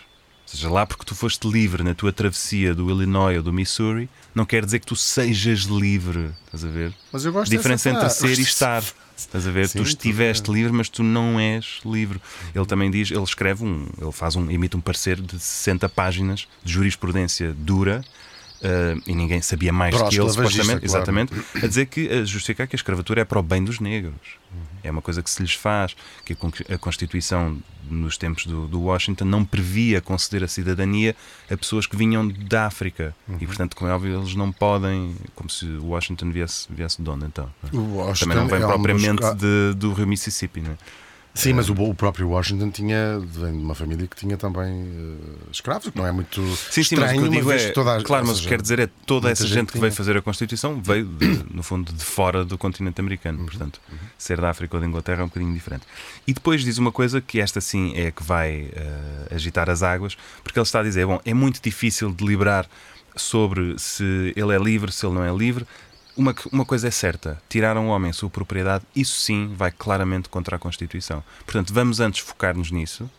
Ou 0.47 0.51
seja, 0.51 0.69
lá 0.69 0.85
porque 0.85 1.03
tu 1.03 1.13
foste 1.13 1.45
livre 1.45 1.83
na 1.83 1.93
tua 1.93 2.13
travessia 2.13 2.73
do 2.73 2.89
Illinois 2.89 3.35
ou 3.35 3.43
do 3.43 3.51
Missouri, 3.51 4.09
não 4.33 4.45
quer 4.45 4.63
dizer 4.63 4.79
que 4.79 4.85
tu 4.85 4.95
sejas 4.95 5.63
livre. 5.63 6.31
Estás 6.45 6.63
a 6.63 6.69
ver? 6.69 6.93
Mas 7.11 7.25
eu 7.25 7.33
gosto 7.33 7.51
Diferença 7.51 7.89
entre 7.89 8.09
ser 8.09 8.39
e 8.39 8.41
estar. 8.41 8.81
Estás 9.17 9.45
a 9.45 9.51
ver? 9.51 9.67
Sim, 9.67 9.79
tu 9.79 9.83
estiveste 9.83 10.49
livre, 10.49 10.71
mas 10.71 10.87
tu 10.87 11.03
não 11.03 11.37
és 11.37 11.81
livre. 11.83 12.21
Ele 12.55 12.65
também 12.65 12.89
diz, 12.89 13.11
ele 13.11 13.23
escreve 13.23 13.65
um, 13.65 13.87
ele 13.99 14.11
faz 14.13 14.37
um, 14.37 14.49
emite 14.49 14.77
um 14.77 14.81
parecer 14.81 15.19
de 15.19 15.37
60 15.37 15.89
páginas 15.89 16.47
de 16.63 16.71
jurisprudência 16.71 17.53
dura 17.53 18.05
Uh, 18.57 18.99
e 19.05 19.13
ninguém 19.13 19.39
sabia 19.39 19.71
mais 19.71 19.95
Pró 19.95 20.09
que 20.09 20.19
ele, 20.19 20.29
supostamente, 20.29 20.65
claro. 20.65 20.85
exatamente, 20.85 21.33
a 21.55 21.67
dizer 21.67 21.85
que 21.85 22.09
a 22.09 22.25
justificar 22.25 22.67
que 22.67 22.75
a 22.75 22.77
escravatura 22.77 23.21
é 23.21 23.25
para 23.25 23.39
o 23.39 23.43
bem 23.43 23.63
dos 23.63 23.79
negros. 23.79 24.15
Uhum. 24.51 24.59
É 24.83 24.89
uma 24.89 25.01
coisa 25.01 25.21
que 25.21 25.29
se 25.29 25.41
lhes 25.43 25.53
faz, 25.53 25.95
que 26.25 26.35
a 26.73 26.77
Constituição, 26.79 27.57
nos 27.87 28.17
tempos 28.17 28.47
do, 28.47 28.67
do 28.67 28.81
Washington, 28.81 29.25
não 29.25 29.45
previa 29.45 30.01
conceder 30.01 30.43
a 30.43 30.47
cidadania 30.47 31.15
a 31.51 31.55
pessoas 31.55 31.85
que 31.85 31.95
vinham 31.95 32.27
da 32.27 32.65
África. 32.65 33.15
Uhum. 33.27 33.37
E, 33.39 33.45
portanto, 33.45 33.75
como 33.75 33.91
é 33.91 33.93
óbvio, 33.93 34.19
eles 34.19 34.33
não 34.33 34.51
podem, 34.51 35.15
como 35.35 35.49
se 35.51 35.65
o 35.65 35.89
Washington 35.89 36.31
viesse, 36.31 36.67
viesse 36.69 36.99
de 36.99 37.07
onde 37.07 37.25
então? 37.25 37.53
Também 38.19 38.37
não 38.37 38.47
vem 38.47 38.63
é 38.63 38.65
propriamente 38.65 39.35
de, 39.35 39.75
do 39.75 39.93
Rio 39.93 40.07
Mississippi, 40.07 40.61
não 40.61 40.71
é? 40.71 40.77
Sim, 41.37 41.53
mas 41.53 41.69
o, 41.69 41.73
o, 41.73 41.93
próprio 41.93 42.29
Washington 42.29 42.71
tinha 42.71 43.19
vem 43.19 43.51
de 43.51 43.63
uma 43.63 43.75
família 43.75 44.07
que 44.07 44.15
tinha 44.15 44.35
também 44.35 44.73
uh, 44.73 45.49
escravos, 45.51 45.89
que 45.89 45.97
não 45.97 46.05
é 46.05 46.11
muito 46.11 46.41
sim, 46.55 46.81
sim, 46.83 46.95
estranho, 46.95 47.21
mas 47.21 47.27
o 47.27 47.31
que 47.31 47.37
digo 47.37 47.51
é, 47.51 47.69
toda 47.69 47.95
a, 47.95 48.03
Claro, 48.03 48.25
mas 48.25 48.39
o 48.39 48.41
que 48.41 48.47
quer 48.49 48.59
dizer 48.59 48.79
é 48.79 48.89
toda 49.05 49.29
essa 49.29 49.43
gente, 49.45 49.53
gente 49.55 49.71
que 49.73 49.79
veio 49.79 49.93
fazer 49.93 50.17
a 50.17 50.21
Constituição 50.21 50.81
veio, 50.81 51.05
de, 51.05 51.45
no 51.53 51.61
fundo, 51.61 51.93
de 51.93 52.03
fora 52.03 52.43
do 52.43 52.57
continente 52.57 52.99
americano. 52.99 53.39
Uhum, 53.39 53.45
portanto, 53.45 53.79
uhum. 53.91 53.97
ser 54.17 54.41
da 54.41 54.49
África 54.49 54.75
ou 54.75 54.81
da 54.81 54.87
Inglaterra 54.87 55.21
é 55.21 55.23
um 55.25 55.27
bocadinho 55.27 55.53
diferente. 55.53 55.83
E 56.25 56.33
depois 56.33 56.63
diz 56.63 56.79
uma 56.79 56.91
coisa 56.91 57.21
que 57.21 57.39
esta 57.39 57.61
sim 57.61 57.93
é 57.95 58.07
a 58.07 58.11
que 58.11 58.23
vai 58.23 58.63
uh, 58.63 59.35
agitar 59.35 59.69
as 59.69 59.83
águas, 59.83 60.17
porque 60.43 60.57
ele 60.57 60.63
está 60.63 60.79
a 60.79 60.83
dizer: 60.83 61.05
bom, 61.05 61.21
é 61.23 61.35
muito 61.35 61.61
difícil 61.61 62.11
deliberar 62.11 62.67
sobre 63.15 63.77
se 63.77 64.33
ele 64.35 64.55
é 64.55 64.57
livre, 64.57 64.91
se 64.91 65.05
ele 65.05 65.15
não 65.15 65.23
é 65.23 65.35
livre 65.35 65.65
uma, 66.17 66.35
uma 66.51 66.65
coisa 66.65 66.87
é 66.87 66.91
certa: 66.91 67.41
tirar 67.47 67.77
um 67.77 67.87
homem 67.87 68.09
a 68.09 68.13
sua 68.13 68.29
propriedade, 68.29 68.83
isso 68.95 69.19
sim 69.21 69.53
vai 69.55 69.71
claramente 69.71 70.27
contra 70.27 70.55
a 70.55 70.59
Constituição. 70.59 71.23
Portanto, 71.45 71.73
vamos 71.73 71.99
antes 71.99 72.21
focar-nos 72.21 72.71
nisso. 72.71 73.09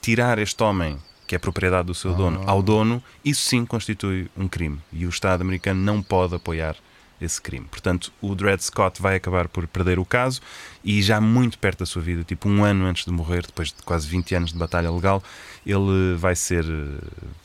Tirar 0.00 0.38
este 0.38 0.62
homem, 0.62 0.98
que 1.26 1.34
é 1.34 1.38
propriedade 1.38 1.86
do 1.86 1.94
seu 1.94 2.14
dono, 2.14 2.42
ao 2.46 2.62
dono, 2.62 3.02
isso 3.24 3.42
sim 3.42 3.64
constitui 3.64 4.28
um 4.36 4.46
crime. 4.48 4.80
E 4.92 5.06
o 5.06 5.08
Estado 5.08 5.40
americano 5.40 5.80
não 5.80 6.02
pode 6.02 6.34
apoiar 6.34 6.76
esse 7.22 7.40
crime. 7.40 7.66
Portanto, 7.70 8.12
o 8.20 8.34
Dred 8.34 8.62
Scott 8.62 9.00
vai 9.00 9.16
acabar 9.16 9.48
por 9.48 9.66
perder 9.66 9.98
o 9.98 10.04
caso 10.04 10.40
e 10.84 11.00
já 11.02 11.20
muito 11.20 11.58
perto 11.58 11.80
da 11.80 11.86
sua 11.86 12.02
vida, 12.02 12.24
tipo 12.24 12.48
um 12.48 12.64
ano 12.64 12.84
antes 12.86 13.04
de 13.04 13.12
morrer, 13.12 13.46
depois 13.46 13.68
de 13.68 13.82
quase 13.84 14.06
20 14.08 14.34
anos 14.34 14.52
de 14.52 14.58
batalha 14.58 14.90
legal, 14.90 15.22
ele 15.64 16.16
vai 16.16 16.34
ser 16.34 16.64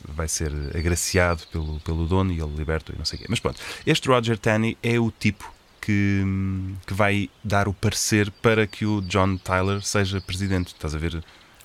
vai 0.06 0.28
ser 0.28 0.52
agraciado 0.74 1.42
pelo, 1.52 1.78
pelo 1.80 2.06
dono 2.06 2.32
e 2.32 2.40
ele 2.40 2.54
liberta 2.56 2.92
e 2.92 2.98
não 2.98 3.04
sei 3.04 3.18
o 3.18 3.22
quê. 3.22 3.26
Mas 3.28 3.40
pronto, 3.40 3.60
este 3.86 4.08
Roger 4.08 4.36
Taney 4.38 4.76
é 4.82 4.98
o 4.98 5.10
tipo 5.10 5.52
que, 5.80 6.22
que 6.86 6.92
vai 6.92 7.30
dar 7.42 7.68
o 7.68 7.72
parecer 7.72 8.30
para 8.42 8.66
que 8.66 8.84
o 8.84 9.00
John 9.02 9.36
Tyler 9.38 9.80
seja 9.82 10.20
presidente. 10.20 10.68
Estás 10.68 10.94
a 10.94 10.98
ver 10.98 11.22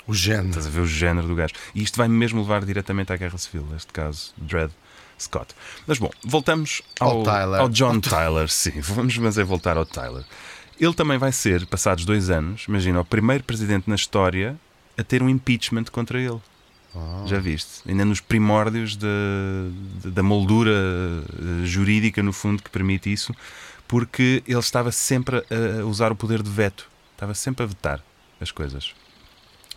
o 0.08 0.13
género. 0.13 0.49
Estás 0.49 0.67
a 0.67 0.69
ver 0.69 0.80
o 0.82 0.88
género 0.88 1.28
do 1.28 1.36
gajo. 1.36 1.54
E 1.76 1.84
isto 1.84 1.97
vai 1.97 2.08
mesmo 2.08 2.41
levar 2.41 2.63
diretamente 2.63 3.12
à 3.12 3.17
Guerra 3.17 3.38
Civil, 3.38 3.65
neste 3.69 3.91
caso, 3.91 4.34
Dred 4.38 4.71
Scott. 5.24 5.54
Mas 5.88 5.98
bom, 5.98 6.12
voltamos 6.24 6.82
ao, 7.00 7.28
ao, 7.28 7.56
ao 7.56 7.70
John 7.70 8.00
Tyler. 8.02 8.50
Sim, 8.50 8.80
vamos 8.82 9.18
mas 9.18 9.38
é 9.38 9.44
voltar 9.44 9.78
ao 9.78 9.86
Tyler. 9.86 10.24
Ele 10.80 10.94
também 10.94 11.18
vai 11.18 11.32
ser, 11.32 11.66
passados 11.68 12.06
dois 12.06 12.30
anos, 12.30 12.66
imagina, 12.68 13.00
o 13.00 13.06
primeiro 13.06 13.44
presidente 13.44 13.90
na 13.90 13.96
história 13.96 14.58
a 14.98 15.04
ter 15.04 15.22
um 15.22 15.30
impeachment 15.30 15.86
contra 15.86 16.20
ele. 16.20 16.42
Oh. 16.96 17.26
Já 17.26 17.40
viste? 17.40 17.82
Ainda 17.88 18.06
nos 18.06 18.20
primórdios 18.20 18.96
da, 18.96 19.08
da 20.06 20.22
moldura 20.22 20.72
eh, 20.72 21.66
jurídica, 21.66 22.22
no 22.22 22.32
fundo, 22.32 22.62
que 22.62 22.70
permite 22.70 23.12
isso, 23.12 23.34
porque 23.88 24.44
ele 24.48 24.60
estava 24.60 24.92
sempre 24.92 25.44
a 25.50 25.86
usar 25.86 26.12
o 26.12 26.16
poder 26.16 26.44
de 26.44 26.50
veto. 26.50 26.88
Estava 27.14 27.34
sempre 27.34 27.64
a 27.64 27.66
vetar 27.66 28.04
as 28.40 28.52
coisas. 28.52 28.94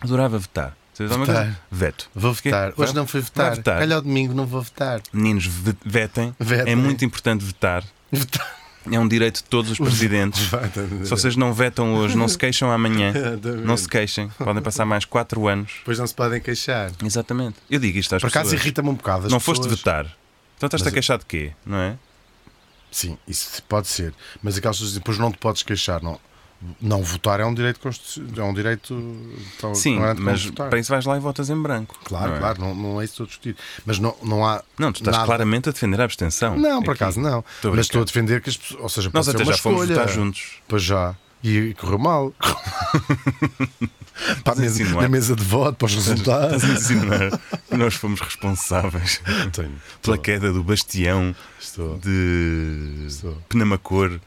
Adorava 0.01 0.39
vetar. 0.39 0.77
Votar. 1.05 1.61
Veto. 1.71 2.11
Vou 2.15 2.33
votar. 2.33 2.73
Hoje 2.77 2.95
não 2.95 3.07
fui 3.07 3.21
votar. 3.21 3.57
votar. 3.57 3.79
Calhar 3.79 4.01
domingo 4.01 4.35
não 4.35 4.47
vou 4.47 4.63
votar. 4.63 5.01
Meninos, 5.13 5.47
vetem. 5.85 6.35
vetem. 6.39 6.73
É 6.73 6.77
muito 6.77 7.05
importante 7.05 7.45
votar. 7.45 7.85
Votar. 8.11 8.57
É 8.91 9.01
um 9.01 9.09
direito 9.09 9.39
de 9.39 9.45
todos 9.45 9.73
os 9.73 9.79
presidentes. 9.81 10.49
se 11.05 11.11
vocês 11.11 11.37
não 11.37 11.53
vetam 11.53 11.95
hoje, 11.95 12.17
não 12.17 12.29
se 12.29 12.39
queixam 12.39 12.71
amanhã. 12.71 13.13
não 13.65 13.77
se 13.77 13.89
queixem. 13.89 14.29
Podem 14.39 14.63
passar 14.63 14.85
mais 14.85 15.05
4 15.05 15.47
anos. 15.49 15.73
Pois 15.85 15.99
não 15.99 16.07
se 16.07 16.15
podem 16.15 16.41
queixar. 16.41 16.93
Exatamente. 17.05 17.57
Eu 17.69 17.81
digo 17.81 17.99
isto 17.99 18.15
às 18.15 18.23
Por 18.23 18.29
pessoas. 18.29 18.45
Por 18.45 18.51
acaso 18.51 18.63
irrita-me 18.63 18.89
um 18.89 18.95
bocado. 18.95 19.29
não 19.29 19.39
pessoas... 19.39 19.59
foste 19.59 19.69
votar. 19.69 20.07
Então 20.57 20.67
estás-te 20.69 20.89
a 20.89 20.93
queixar 20.93 21.19
de 21.19 21.27
quê? 21.27 21.53
Não 21.65 21.79
é? 21.79 21.97
Sim, 22.91 23.19
isso 23.29 23.63
pode 23.65 23.89
ser. 23.89 24.15
Mas 24.43 24.57
aquelas 24.57 24.77
pessoas 24.77 24.91
dizem, 24.91 25.03
pois 25.05 25.19
não 25.19 25.31
te 25.31 25.39
podes 25.39 25.63
queixar. 25.63 26.03
Não. 26.03 26.19
Não 26.81 27.03
votar 27.03 27.39
é 27.39 27.45
um 27.45 27.53
direito 27.55 27.79
constitucional, 27.81 28.47
é 28.47 28.51
um 28.51 28.55
direito 28.55 29.17
tão 29.61 29.75
Sim, 29.75 29.99
como 29.99 30.21
mas 30.23 30.47
para 30.51 30.79
isso 30.79 30.91
vais 30.91 31.05
lá 31.05 31.17
e 31.17 31.21
votas 31.21 31.51
em 31.51 31.61
branco. 31.61 31.99
Claro, 32.05 32.29
não 32.31 32.37
é? 32.37 32.41
claro, 32.41 32.61
não, 32.61 32.75
não 32.75 33.01
é 33.01 33.05
isso 33.05 33.15
que 33.15 33.23
estou 33.23 33.25
a 33.25 33.29
discutir. 33.29 33.57
Mas 33.85 33.99
não, 33.99 34.17
não 34.23 34.45
há. 34.47 34.63
Não, 34.79 34.91
tu 34.93 34.97
estás 35.03 35.17
nada- 35.17 35.27
claramente 35.27 35.69
a 35.69 35.73
defender 35.73 36.01
a 36.01 36.05
abstenção. 36.05 36.57
Não, 36.59 36.83
por 36.83 36.93
Aqui. 36.95 37.03
acaso 37.05 37.21
não. 37.21 37.45
Estou 37.57 37.73
mas 37.77 37.87
estou 37.87 38.03
a 38.03 38.05
defender 38.05 38.41
que 38.41 38.49
as 38.49 38.57
pessoas. 38.57 38.83
Ou 38.83 38.89
seja, 38.89 39.11
Nós 39.13 39.29
até 39.29 39.45
já 39.45 39.57
fomos 39.59 39.83
escolha. 39.83 40.01
votar 40.01 40.15
juntos. 40.15 40.55
Pois 40.67 40.83
já. 40.83 41.15
E 41.45 41.75
correu 41.79 41.99
mal. 41.99 42.33
para 44.43 44.55
a 44.55 44.57
mesa, 44.57 44.83
na 44.85 45.09
mesa 45.09 45.37
de 45.37 45.45
voto, 45.45 45.77
para 45.77 45.87
os 45.87 45.95
resultados. 45.95 46.65
Estás 46.65 46.91
a 46.91 47.39
que 47.69 47.77
nós 47.77 47.95
fomos 47.95 48.21
responsáveis 48.21 49.21
Tenho. 49.53 49.75
pela 50.03 50.19
queda 50.19 50.53
do 50.53 50.65
bastião 50.65 51.37
Estou. 51.61 51.99
de 51.99 53.05
Estou. 53.07 53.37
Penamacor. 53.49 54.19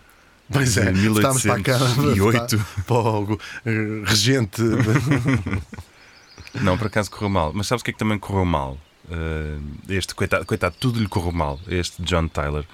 Pois 0.51 0.77
é, 0.77 0.91
estamos 0.91 1.43
para 1.43 1.57
1808. 1.59 2.57
para- 2.57 2.83
para 2.87 2.95
o 2.97 3.39
eh, 3.65 4.01
regente. 4.05 4.61
Não, 6.61 6.77
por 6.77 6.87
acaso 6.87 7.11
correu 7.11 7.29
mal. 7.29 7.51
Mas 7.53 7.67
sabes 7.67 7.81
o 7.81 7.85
que 7.85 7.91
é 7.91 7.93
que 7.93 7.99
também 7.99 8.17
correu 8.17 8.45
mal? 8.45 8.77
Uh, 9.05 9.61
este, 9.87 10.13
coitado, 10.15 10.45
coitado, 10.45 10.75
tudo 10.79 10.99
lhe 10.99 11.07
correu 11.07 11.31
mal. 11.31 11.59
Este 11.67 12.01
John 12.01 12.27
Tyler. 12.27 12.65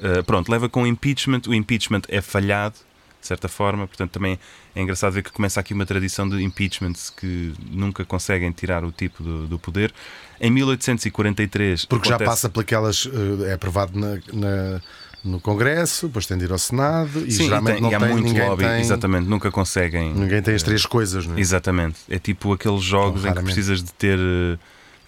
Uh, 0.00 0.22
pronto, 0.24 0.50
leva 0.50 0.68
com 0.68 0.82
o 0.82 0.86
impeachment. 0.86 1.42
O 1.48 1.54
impeachment 1.54 2.02
é 2.08 2.20
falhado, 2.22 2.76
de 3.20 3.26
certa 3.26 3.48
forma. 3.48 3.86
Portanto, 3.86 4.10
também 4.12 4.38
é 4.74 4.80
engraçado 4.82 5.12
ver 5.12 5.22
que 5.22 5.32
começa 5.32 5.60
aqui 5.60 5.74
uma 5.74 5.84
tradição 5.84 6.28
de 6.28 6.42
impeachments 6.42 7.10
que 7.10 7.52
nunca 7.70 8.04
conseguem 8.04 8.50
tirar 8.52 8.84
o 8.84 8.90
tipo 8.92 9.22
do, 9.22 9.46
do 9.46 9.58
poder. 9.58 9.92
Em 10.40 10.50
1843. 10.50 11.84
Porque 11.84 12.08
já 12.08 12.14
acontece- 12.16 12.48
passa 12.48 12.64
pelas. 12.64 13.06
eh, 13.06 13.50
é 13.50 13.52
aprovado 13.52 13.98
na, 13.98 14.14
na- 14.32 14.80
no 15.28 15.40
Congresso, 15.40 16.06
depois 16.08 16.26
tem 16.26 16.36
de 16.38 16.44
ir 16.44 16.52
ao 16.52 16.58
Senado 16.58 17.24
e 17.26 17.30
Sim, 17.30 17.42
e, 17.42 17.46
geralmente 17.46 17.72
tem- 17.74 17.82
não 17.82 17.90
e 17.90 17.94
há 17.94 18.00
tem, 18.00 18.08
muito 18.12 18.38
lobby. 18.38 18.64
tem. 18.64 18.80
Exatamente, 18.80 19.26
nunca 19.28 19.50
conseguem. 19.50 20.12
Ninguém 20.14 20.42
tem 20.42 20.54
as 20.54 20.62
três 20.62 20.84
coisas, 20.86 21.26
não 21.26 21.36
é? 21.36 21.40
Exatamente. 21.40 21.98
É 22.08 22.18
tipo 22.18 22.52
aqueles 22.52 22.82
jogos 22.82 23.24
em 23.24 23.32
que 23.32 23.42
precisas 23.42 23.82
de 23.82 23.92
ter 23.92 24.18
uh, 24.18 24.58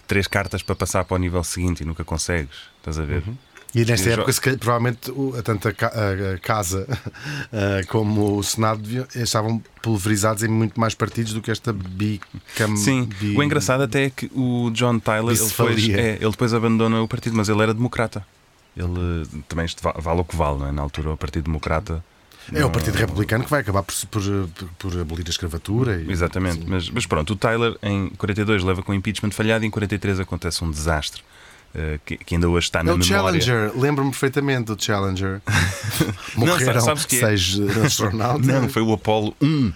três 0.07 0.27
cartas 0.27 0.61
para 0.63 0.75
passar 0.75 1.03
para 1.05 1.15
o 1.15 1.17
nível 1.17 1.43
seguinte 1.43 1.81
e 1.81 1.85
nunca 1.85 2.03
consegues. 2.03 2.55
Estás 2.77 2.99
a 2.99 3.03
ver? 3.03 3.23
E 3.73 3.85
nesta 3.85 4.09
Os 4.09 4.17
época, 4.37 4.51
jo- 4.51 4.57
provavelmente, 4.57 4.99
tanto 5.45 5.69
a, 5.69 5.71
ca- 5.73 5.93
a- 5.95 6.33
a 6.35 6.37
Casa 6.39 6.85
eh, 7.53 7.83
como 7.87 8.35
o 8.37 8.43
Senado 8.43 8.81
estavam 9.15 9.63
pulverizados 9.81 10.43
em 10.43 10.49
muito 10.49 10.77
mais 10.77 10.93
partidos 10.93 11.31
do 11.33 11.41
que 11.41 11.49
esta 11.49 11.71
bicam. 11.71 12.75
Sim, 12.75 13.07
bi- 13.17 13.33
o 13.37 13.41
engraçado 13.41 13.81
até 13.83 14.05
é 14.07 14.09
que 14.09 14.29
o 14.35 14.69
John 14.73 14.99
Tyler 14.99 15.37
ele 15.37 15.47
depois, 15.47 15.87
é, 15.89 16.17
ele 16.19 16.31
depois 16.31 16.53
abandona 16.53 17.01
o 17.01 17.07
partido, 17.07 17.33
mas 17.37 17.47
ele 17.47 17.61
era 17.61 17.73
democrata. 17.73 18.25
Ele 18.75 19.25
também 19.49 19.65
vale 19.97 20.21
o 20.21 20.23
que 20.23 20.35
vale, 20.35 20.59
não 20.59 20.67
é? 20.67 20.71
Na 20.71 20.81
altura 20.81 21.11
o 21.11 21.17
Partido 21.17 21.43
Democrata. 21.45 22.03
É 22.53 22.59
o 22.59 22.61
não- 22.61 22.71
Partido 22.71 22.95
Republicano 22.95 23.43
que 23.43 23.49
vai 23.49 23.61
acabar 23.61 23.83
por, 23.83 23.93
por, 24.09 24.21
por- 24.79 24.99
abolir 24.99 25.25
a 25.27 25.29
escravatura. 25.29 26.01
E, 26.01 26.09
Exatamente, 26.11 26.65
mas, 26.67 26.89
mas 26.89 27.05
pronto, 27.05 27.33
o 27.33 27.35
Tyler 27.35 27.77
em 27.83 28.09
42 28.09 28.63
leva 28.63 28.81
com 28.81 28.91
o 28.91 28.95
impeachment 28.95 29.31
falhado 29.31 29.63
e 29.63 29.67
em 29.67 29.71
43 29.71 30.19
acontece 30.21 30.63
um 30.63 30.71
desastre 30.71 31.21
eh, 31.75 31.99
que, 32.05 32.17
que 32.17 32.35
ainda 32.35 32.49
hoje 32.49 32.65
está 32.65 32.79
É 32.79 32.83
na 32.83 32.93
o 32.93 32.97
memória. 32.97 33.39
Challenger, 33.41 33.71
lembro-me 33.79 34.09
perfeitamente 34.11 34.73
do 34.73 34.83
Challenger. 34.83 35.39
Morreram 36.35 36.73
sa- 36.79 36.87
sabes 36.87 37.05
que 37.05 37.17
é? 37.17 37.19
seis 37.19 37.59
astronautas. 37.85 38.45
Não, 38.47 38.67
foi 38.69 38.81
o 38.81 38.91
Apollo 38.93 39.35
1. 39.41 39.71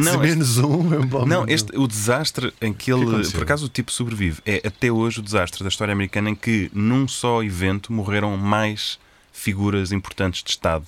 Não, 0.00 0.18
menos 0.18 0.58
um. 0.58 0.94
é 0.94 0.98
um 0.98 1.06
bom 1.06 1.26
Não, 1.26 1.44
este, 1.48 1.76
o 1.76 1.86
desastre 1.86 2.52
em 2.60 2.72
que 2.72 2.84
que 2.86 2.92
ele. 2.92 3.02
aconteceu? 3.04 3.32
por 3.32 3.42
acaso 3.42 3.66
o 3.66 3.68
tipo 3.68 3.90
sobrevive. 3.90 4.40
É 4.44 4.62
até 4.66 4.90
hoje 4.90 5.20
o 5.20 5.22
desastre 5.22 5.62
da 5.62 5.68
história 5.68 5.92
americana 5.92 6.30
em 6.30 6.34
que 6.34 6.70
num 6.74 7.08
só 7.08 7.42
evento 7.42 7.92
morreram 7.92 8.36
mais 8.36 8.98
figuras 9.32 9.92
importantes 9.92 10.42
de 10.42 10.50
Estado. 10.50 10.84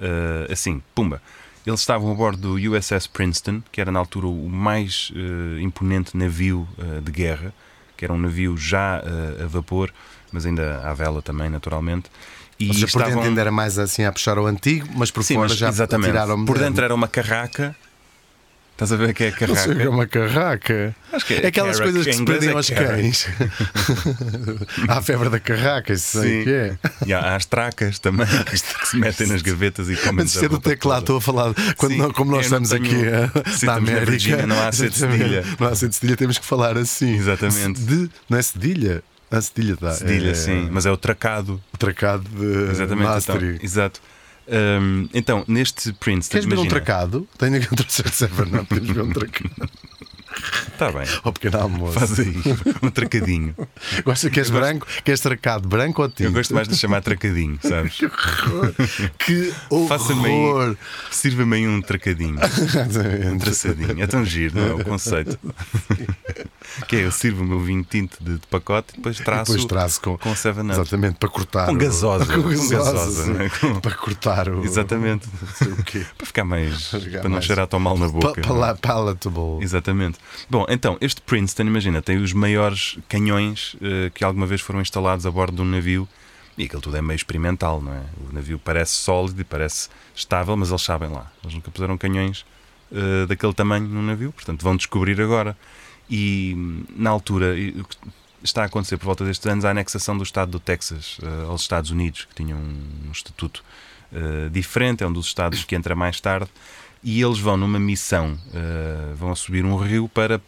Ah, 0.00 0.50
assim, 0.50 0.82
pumba. 0.94 1.20
Eles 1.66 1.80
estavam 1.80 2.10
a 2.10 2.14
bordo 2.14 2.56
do 2.56 2.72
USS 2.74 3.06
Princeton, 3.06 3.62
que 3.70 3.80
era 3.80 3.92
na 3.92 3.98
altura 3.98 4.26
o 4.26 4.48
mais 4.48 5.12
eh, 5.14 5.60
imponente 5.60 6.16
navio 6.16 6.66
eh, 6.78 7.02
de 7.02 7.12
guerra, 7.12 7.52
que 7.98 8.04
era 8.04 8.14
um 8.14 8.18
navio 8.18 8.56
já 8.56 9.02
eh, 9.04 9.44
a 9.44 9.46
vapor, 9.46 9.92
mas 10.32 10.46
ainda 10.46 10.80
à 10.80 10.94
vela 10.94 11.20
também, 11.20 11.50
naturalmente. 11.50 12.10
E 12.60 12.68
Ou 12.68 12.74
seja, 12.74 12.86
por 12.88 13.02
dentro 13.04 13.22
ainda 13.22 13.40
era 13.40 13.50
mais 13.50 13.78
assim 13.78 14.04
a 14.04 14.12
puxar 14.12 14.38
o 14.38 14.46
antigo, 14.46 14.86
mas 14.94 15.10
por 15.10 15.24
Sim, 15.24 15.34
fora 15.34 15.48
mas 15.48 15.56
já 15.58 15.68
exatamente. 15.70 16.10
tiraram 16.10 16.44
Por 16.44 16.58
dentro 16.58 16.84
era 16.84 16.94
uma 16.94 17.08
carraca. 17.08 17.74
Estás 18.72 18.92
a 18.92 18.96
ver 18.96 19.10
o 19.10 19.14
que 19.14 19.24
é 19.24 19.28
a 19.28 19.46
Não 19.46 19.54
sei 19.54 19.54
o 19.54 19.54
que 19.56 19.60
é 19.60 19.74
carraca? 19.74 19.90
uma 19.90 20.06
carraca. 20.06 20.96
Acho 21.12 21.26
que 21.26 21.34
É 21.34 21.46
aquelas 21.48 21.78
carrack. 21.78 21.92
coisas 21.92 22.16
que 22.16 22.38
se 22.40 22.48
é 22.48 22.52
aos 22.52 22.70
carrack. 22.70 22.96
cães. 22.96 23.26
Há 24.88 24.98
a 24.98 25.02
febre 25.02 25.28
da 25.28 25.38
carraca, 25.40 25.92
isso 25.92 26.18
sei 26.20 26.30
Sim. 26.30 26.40
o 26.40 26.44
que 26.44 26.50
é. 26.50 26.78
E 27.06 27.12
há 27.12 27.36
as 27.36 27.44
tracas 27.44 27.98
também 27.98 28.26
que 28.44 28.58
se 28.86 28.96
metem 28.96 29.26
nas 29.26 29.42
gavetas 29.42 29.88
e 29.90 29.96
comem 29.96 30.16
Mas 30.24 30.34
isto 30.34 30.44
é 30.44 30.48
do 30.48 30.58
teclado, 30.58 31.00
estou 31.00 31.16
a 31.18 31.20
falar. 31.20 31.52
Quando 31.76 31.92
Sim, 31.92 32.12
como 32.12 32.30
nós 32.30 32.46
estamos 32.46 32.70
tenho- 32.70 32.84
aqui 32.84 32.94
eh, 33.06 33.26
Sim, 33.28 33.32
na 33.34 33.50
estamos 33.52 33.66
na 33.66 33.72
América. 33.76 34.10
Virgínia, 34.10 34.46
não 34.46 34.60
há 34.66 34.72
C 34.72 34.88
de 34.88 34.96
cedilha. 34.96 35.44
Não 35.60 35.66
há 35.68 35.74
C 35.74 35.88
de 35.88 35.94
cedilha, 35.94 36.16
temos 36.16 36.38
que 36.38 36.46
falar 36.46 36.76
assim. 36.78 37.16
Exatamente. 37.16 37.80
De, 37.80 38.10
não 38.28 38.38
é 38.38 38.42
cedilha? 38.42 39.02
A 39.30 39.40
cedilha 39.40 39.76
dá. 39.80 39.92
Cedilha, 39.92 40.30
é, 40.30 40.34
sim, 40.34 40.68
mas 40.70 40.86
é 40.86 40.90
o 40.90 40.96
tracado. 40.96 41.60
O 41.72 41.76
tracado 41.76 42.28
de 42.28 42.70
Exatamente. 42.70 42.92
Então, 42.92 42.96
Maastricht. 42.96 43.64
exato. 43.64 44.00
Hum, 44.48 45.08
então, 45.14 45.44
neste 45.46 45.92
Princeton. 45.92 46.32
Queres 46.32 46.46
ver 46.46 46.58
um 46.58 46.66
tracado? 46.66 47.28
Tenho 47.38 47.56
aqui 47.56 47.68
um 47.72 47.76
tracado. 47.76 48.50
Não, 48.50 48.64
podemos 48.64 48.90
ver 48.90 49.02
um 49.02 49.12
tracado. 49.12 49.70
Está 50.72 50.90
bem. 50.90 51.06
Ao 51.22 51.32
pequeno 51.32 51.60
almoço. 51.60 51.98
Faz 51.98 52.18
aí 52.18 52.34
um 52.82 52.90
tracadinho. 52.90 53.54
Gosta 54.04 54.30
que 54.30 54.40
és 54.40 54.50
branco? 54.50 54.86
Queres 55.04 55.20
tracado 55.20 55.68
branco 55.68 56.02
ou 56.02 56.08
tinto? 56.08 56.22
Eu 56.24 56.32
gosto 56.32 56.54
mais 56.54 56.66
de 56.66 56.76
chamar 56.76 57.02
tracadinho, 57.02 57.58
sabes? 57.62 57.98
Que 58.00 58.06
horror! 58.06 58.74
Que 59.18 59.54
horror! 59.70 60.76
Sirva-me 61.10 61.56
aí 61.56 61.68
um 61.68 61.80
tracadinho, 61.82 62.38
um 63.32 63.38
traçadinho. 63.38 64.02
É 64.02 64.06
tão 64.06 64.24
giro, 64.24 64.56
não 64.56 64.66
é? 64.66 64.74
O 64.74 64.84
conceito. 64.84 65.38
Que 66.88 66.96
é, 66.96 67.04
eu 67.06 67.10
sirvo 67.10 67.42
o 67.42 67.46
meu 67.46 67.58
vinho 67.60 67.82
tinto 67.88 68.16
de, 68.22 68.34
de 68.38 68.46
pacote 68.46 68.92
e 68.94 68.96
depois 68.96 69.18
traço, 69.18 69.52
Depois 69.52 69.64
traço 69.66 70.00
com, 70.00 70.16
com 70.18 70.34
7 70.34 70.60
up. 70.60 70.70
exatamente 70.70 71.16
para 71.18 71.28
cortar. 71.28 71.66
Com 71.66 71.76
gasosa, 71.78 72.26
Com 72.32 72.42
com 72.42 72.68
gasosa, 72.68 73.42
é? 73.44 73.48
Com- 73.48 73.80
Para 73.80 73.94
cortar 73.94 74.48
o. 74.48 74.64
Exatamente. 74.64 75.28
O 75.62 75.82
quê. 75.84 76.04
Para 76.16 76.26
ficar 76.26 76.44
mais. 76.44 76.88
Para 76.88 77.00
ficar 77.00 77.18
para 77.20 77.28
não 77.28 77.34
mais- 77.36 77.44
cheirar 77.44 77.66
tão 77.66 77.80
mal 77.80 77.96
na 77.98 78.08
boca. 78.08 78.40
é? 78.40 78.44
pala- 78.44 78.76
palatable. 78.76 79.62
Exatamente. 79.62 80.18
Bom, 80.48 80.64
então, 80.68 80.96
este 81.00 81.20
Princeton, 81.22 81.62
imagina, 81.64 82.00
tem 82.02 82.18
os 82.18 82.32
maiores 82.32 82.98
canhões 83.08 83.76
eh, 83.82 84.10
que 84.14 84.22
alguma 84.24 84.46
vez 84.46 84.60
foram 84.60 84.80
instalados 84.80 85.26
a 85.26 85.30
bordo 85.30 85.56
de 85.56 85.62
um 85.62 85.64
navio 85.64 86.08
e 86.58 86.64
aquilo 86.64 86.82
tudo 86.82 86.96
é 86.96 87.02
meio 87.02 87.16
experimental, 87.16 87.80
não 87.80 87.92
é? 87.94 88.02
O 88.28 88.34
navio 88.34 88.58
parece 88.58 88.92
sólido 88.92 89.40
e 89.40 89.44
parece 89.44 89.88
estável, 90.14 90.56
mas 90.56 90.68
eles 90.68 90.82
sabem 90.82 91.08
lá. 91.08 91.30
Eles 91.42 91.54
nunca 91.54 91.70
puseram 91.70 91.96
canhões 91.96 92.44
eh, 92.92 93.26
daquele 93.26 93.54
tamanho 93.54 93.86
num 93.88 94.02
navio, 94.02 94.30
portanto 94.32 94.62
vão 94.62 94.76
descobrir 94.76 95.20
agora. 95.20 95.56
E 96.10 96.56
na 96.96 97.10
altura, 97.10 97.54
está 98.42 98.62
a 98.62 98.66
acontecer 98.66 98.96
por 98.96 99.06
volta 99.06 99.24
destes 99.24 99.46
anos, 99.46 99.64
a 99.64 99.70
anexação 99.70 100.16
do 100.16 100.24
estado 100.24 100.50
do 100.50 100.60
Texas 100.60 101.18
eh, 101.22 101.44
aos 101.46 101.62
Estados 101.62 101.90
Unidos, 101.90 102.24
que 102.24 102.34
tinha 102.34 102.56
um, 102.56 103.10
estatuto 103.12 103.62
eh, 104.12 104.48
diferente, 104.50 105.04
é 105.04 105.06
um 105.06 105.12
dos 105.12 105.26
estados 105.26 105.64
que 105.64 105.74
entra 105.74 105.94
mais 105.94 106.20
tarde, 106.20 106.50
e 107.02 107.22
eles 107.22 107.38
vão 107.38 107.56
numa 107.56 107.78
missão, 107.78 108.38
eh, 108.54 109.14
vão 109.14 109.34
subir 109.34 109.64
um 109.64 109.76
rio 109.76 110.08
para, 110.08 110.40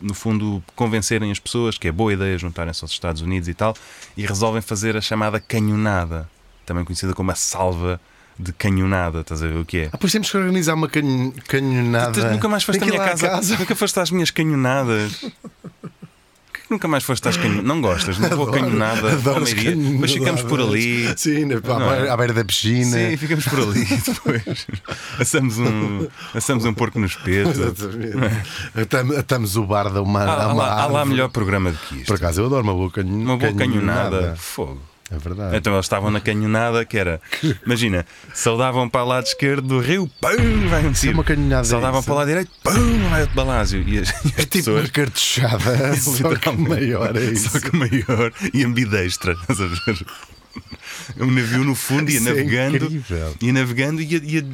no 0.00 0.14
fundo, 0.14 0.62
convencerem 0.76 1.30
as 1.30 1.38
pessoas 1.38 1.78
que 1.78 1.88
é 1.88 1.92
boa 1.92 2.12
ideia 2.12 2.36
juntarem-se 2.38 2.84
aos 2.84 2.92
Estados 2.92 3.22
Unidos 3.22 3.48
e 3.48 3.54
tal, 3.54 3.74
e 4.16 4.26
resolvem 4.26 4.62
fazer 4.62 4.96
a 4.96 5.00
chamada 5.00 5.40
canhonada, 5.40 6.28
também 6.66 6.84
conhecida 6.84 7.14
como 7.14 7.30
a 7.30 7.34
salva 7.34 8.00
de 8.38 8.52
canhonada, 8.52 9.20
estás 9.20 9.42
a 9.42 9.46
ver 9.48 9.56
o 9.56 9.64
que 9.64 9.78
é? 9.78 9.88
Ah, 9.92 9.98
pois 9.98 10.12
temos 10.12 10.30
que 10.30 10.36
organizar 10.36 10.74
uma 10.74 10.88
canho- 10.88 11.32
Tu 11.32 11.42
canhonada. 11.48 12.30
nunca 12.30 12.48
mais 12.48 12.62
foste 12.62 12.78
à 12.78 12.80
Tem 12.80 12.88
que 12.90 12.96
minha 12.96 13.06
lá 13.06 13.12
à 13.14 13.18
casa, 13.18 13.56
nunca 13.58 13.74
foste 13.74 13.98
às 14.00 14.10
minhas 14.10 14.30
canhonadas. 14.30 15.12
Porquê 15.20 16.62
que 16.62 16.70
nunca 16.70 16.86
mais 16.86 17.02
foste 17.02 17.26
às 17.28 17.36
canhonadas? 17.36 17.64
Não 17.66 17.80
gostas? 17.80 18.18
Não 18.18 18.28
vou 18.36 18.46
canhonada 18.48 19.12
Adoro 19.12 19.42
as. 19.42 19.52
Depois 19.52 20.12
ficamos 20.12 20.42
por 20.42 20.60
ali. 20.60 20.92
canhonadas. 20.94 21.20
Sim, 21.20 21.44
na- 21.46 21.54
à, 21.56 21.58
é? 21.58 21.88
beira, 21.98 22.12
à 22.12 22.16
beira 22.16 22.32
da 22.34 22.44
piscina. 22.44 22.96
Sim, 22.96 23.16
ficamos 23.16 23.44
por 23.46 23.58
ali 23.60 23.84
depois. 24.06 24.66
Assamos 25.18 25.58
um, 25.58 26.06
assamos 26.34 26.64
um 26.64 26.72
porco 26.74 27.00
no 27.00 27.06
espeto. 27.06 27.50
Exatamente. 27.50 28.16
Atamos, 28.80 29.16
atamos 29.18 29.56
o 29.56 29.64
bar 29.66 29.90
da 29.90 30.00
uma, 30.00 30.22
Há, 30.22 30.44
a 30.44 30.46
uma 30.52 30.54
lá, 30.62 30.72
há 30.72 30.74
lá 30.76 30.82
árvore. 31.00 31.08
melhor 31.10 31.28
programa 31.30 31.72
do 31.72 31.78
que 31.78 31.94
isto. 31.96 32.06
Por 32.06 32.14
acaso, 32.16 32.40
eu 32.40 32.46
adoro 32.46 32.62
uma 32.62 32.74
boa, 32.74 32.90
canho, 32.90 33.08
Uma 33.08 33.36
boa 33.36 33.52
canhonada. 33.52 34.10
canhonada. 34.10 34.36
Fogo. 34.36 34.80
É 35.10 35.16
verdade. 35.16 35.56
Então 35.56 35.72
eles 35.72 35.86
estavam 35.86 36.10
na 36.10 36.20
canhonada 36.20 36.84
que 36.84 36.98
era, 36.98 37.20
imagina, 37.64 38.04
saudavam 38.34 38.88
para 38.88 39.02
o 39.02 39.06
lado 39.06 39.24
esquerdo 39.24 39.66
do 39.66 39.80
rio, 39.80 40.10
pum, 40.20 40.68
vai 40.68 40.86
um 40.86 40.92
tiro. 40.92 41.14
uma 41.14 41.24
canhonada 41.24 41.64
Saudavam 41.64 42.00
isso. 42.00 42.06
para 42.06 42.14
o 42.14 42.16
lado 42.18 42.28
direito, 42.28 42.50
pum, 42.62 43.08
vai 43.08 43.20
outro 43.22 43.34
balásio. 43.34 43.82
E 43.88 43.98
as, 43.98 44.10
e 44.10 44.12
as 44.12 44.26
é 44.26 44.28
tipo 44.42 44.48
pessoas, 44.50 44.84
uma 44.84 44.88
cartuchada, 44.90 45.96
só 45.96 46.34
que 46.34 46.50
maior, 46.50 47.16
é 47.16 47.24
isso. 47.24 47.48
só 47.50 47.60
que 47.60 47.74
maior 47.74 48.32
e 48.52 48.64
ambidextra, 48.64 49.32
estás 49.32 49.60
a 49.60 49.66
ver? 49.66 50.06
um 51.20 51.30
navio 51.30 51.64
no 51.64 51.74
fundo, 51.74 52.10
ia 52.10 52.18
é 52.18 52.20
navegando, 52.20 52.76
incrível. 52.76 53.34
ia 53.40 53.52
navegando 53.52 54.02
e 54.02 54.06
ia, 54.06 54.22
ia, 54.24 54.46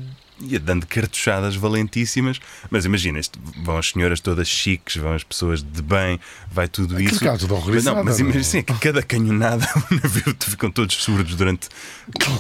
ia 0.46 0.61
dando 0.61 0.87
cartuchadas 0.87 1.57
valentíssimas. 1.57 2.40
Mas 2.70 2.85
imagina, 2.85 3.18
isto, 3.18 3.38
vão 3.62 3.78
as 3.78 3.90
senhoras 3.90 4.20
todas 4.20 4.46
chiques, 4.48 4.96
vão 4.96 5.12
as 5.14 5.22
pessoas 5.24 5.62
de 5.62 5.83
bem, 5.83 6.18
vai 6.50 6.68
tudo 6.68 6.94
Aquilo 6.94 7.11
isso. 7.11 7.20
cá 7.20 7.37
tudo 7.37 7.54
horrorizado, 7.54 7.96
não, 7.96 8.04
mas 8.04 8.18
imagina 8.18 8.40
assim, 8.42 8.59
é 8.59 8.62
que 8.62 8.74
cada 8.74 9.02
canhonada, 9.02 9.66
o 9.90 9.94
navio 9.94 10.37
ficam 10.40 10.70
todos 10.70 10.94
surdos 10.96 11.35
durante 11.35 11.68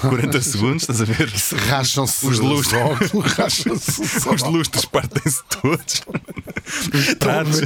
40 0.00 0.40
segundos, 0.42 0.82
estás 0.82 1.00
a 1.00 1.04
ver? 1.04 1.30
Se 1.30 1.54
racham-se 1.54 2.26
Os 2.26 2.38
lustres. 2.38 2.80
logo, 2.80 3.20
racham-se 3.26 4.00
os 4.02 4.26
Os 4.26 4.42
lustres 4.42 4.84
partem-se 4.84 5.42
todos. 5.48 6.02
Os 6.92 7.14
pratos. 7.14 7.60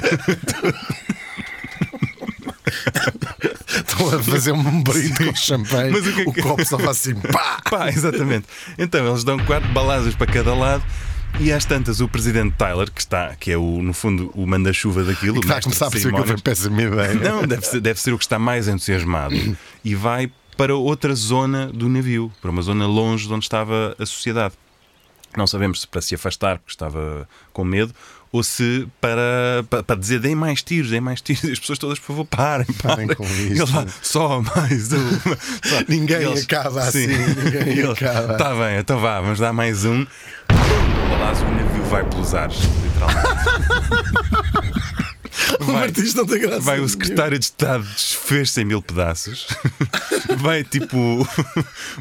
Estão 3.69 4.09
a 4.15 4.23
fazer 4.23 4.53
um 4.53 4.83
brinde 4.83 5.25
com 5.27 5.35
champanhe. 5.35 5.91
Mas 5.93 6.07
o 6.07 6.13
que 6.13 6.21
é 6.21 6.25
o 6.25 6.33
que- 6.33 6.43
copo 6.43 6.65
só 6.65 6.79
faz 6.79 6.91
assim, 6.91 7.15
pá! 7.15 7.61
Pá, 7.69 7.89
exatamente. 7.89 8.47
Então 8.77 9.07
eles 9.07 9.25
dão 9.25 9.39
quatro 9.41 9.69
balazes 9.71 10.15
para 10.15 10.27
cada 10.27 10.55
lado. 10.55 10.83
E 11.39 11.53
às 11.53 11.65
tantas, 11.65 12.01
o 12.01 12.09
presidente 12.09 12.55
Tyler, 12.57 12.91
que 12.91 13.01
está, 13.01 13.37
que 13.37 13.53
é 13.53 13.57
o, 13.57 13.83
no 13.83 13.93
fundo 13.93 14.31
o 14.35 14.47
manda-chuva 14.47 15.05
daquilo, 15.05 15.41
Está 15.41 15.59
a 15.59 15.63
começar 15.63 15.87
a 15.87 15.91
perceber 15.91 16.21
que 16.21 16.27
foi 16.27 16.39
péssima 16.39 16.83
ideia. 16.83 17.15
Não, 17.15 17.43
deve 17.47 17.67
ser, 17.67 17.81
deve 17.81 18.01
ser 18.01 18.13
o 18.13 18.19
que 18.19 18.25
está 18.25 18.39
mais 18.39 18.67
entusiasmado 18.67 19.35
e 19.85 19.95
vai 19.95 20.33
para 20.57 20.75
outra 20.75 21.15
zona 21.15 21.67
do 21.67 21.89
navio, 21.89 22.33
para 22.41 22.51
uma 22.51 22.63
zona 22.63 22.87
longe 22.87 23.29
de 23.29 23.33
onde 23.33 23.45
estava 23.45 23.95
a 23.99 24.07
sociedade. 24.07 24.55
Não 25.37 25.47
sabemos 25.47 25.83
se 25.83 25.87
para 25.87 26.01
se 26.01 26.15
afastar 26.15 26.59
porque 26.59 26.73
estava 26.73 27.29
com 27.53 27.63
medo 27.63 27.95
ou 28.33 28.43
se 28.43 28.87
para, 29.01 29.65
para, 29.71 29.83
para 29.83 29.97
dizer 29.97 30.21
deem 30.21 30.35
mais 30.35 30.63
tiros, 30.63 30.91
deem 30.91 31.01
mais 31.01 31.21
tiros. 31.21 31.45
E 31.45 31.53
as 31.53 31.59
pessoas 31.59 31.79
todas, 31.79 31.99
por 31.99 32.07
favor, 32.07 32.25
parem, 32.27 32.67
parem. 32.83 33.07
Parem 33.09 33.17
com 33.17 33.25
isto. 33.25 33.63
ele 33.63 33.73
lá, 33.73 33.87
só 34.03 34.41
mais 34.43 34.93
uma. 34.93 35.11
Só. 35.65 35.81
Ninguém 35.89 36.23
eles- 36.23 36.45
acaba 36.45 36.83
assim, 36.83 37.07
ninguém 37.07 37.85
acaba. 37.91 38.33
Está 38.33 38.55
bem, 38.55 38.79
então 38.79 38.99
vá, 39.01 39.21
vamos 39.21 39.39
dar 39.39 39.53
mais 39.53 39.85
um. 39.85 40.07
Aliás, 40.49 41.41
o 41.41 41.45
navio 41.47 41.83
vai 41.85 42.05
pelos 42.05 42.35
ares, 42.35 42.59
literalmente. 42.83 43.29
O 45.61 45.65
Vai. 45.65 45.75
Martins 45.75 46.15
não 46.15 46.27
tem 46.27 46.41
graça. 46.41 46.61
Vai 46.61 46.81
o 46.81 46.89
secretário 46.89 47.39
de 47.39 47.45
Estado 47.45 47.85
desfez-se 47.85 48.61
em 48.61 48.65
mil 48.65 48.83
pedaços. 48.83 49.47
Vai 50.39 50.63
tipo 50.65 51.27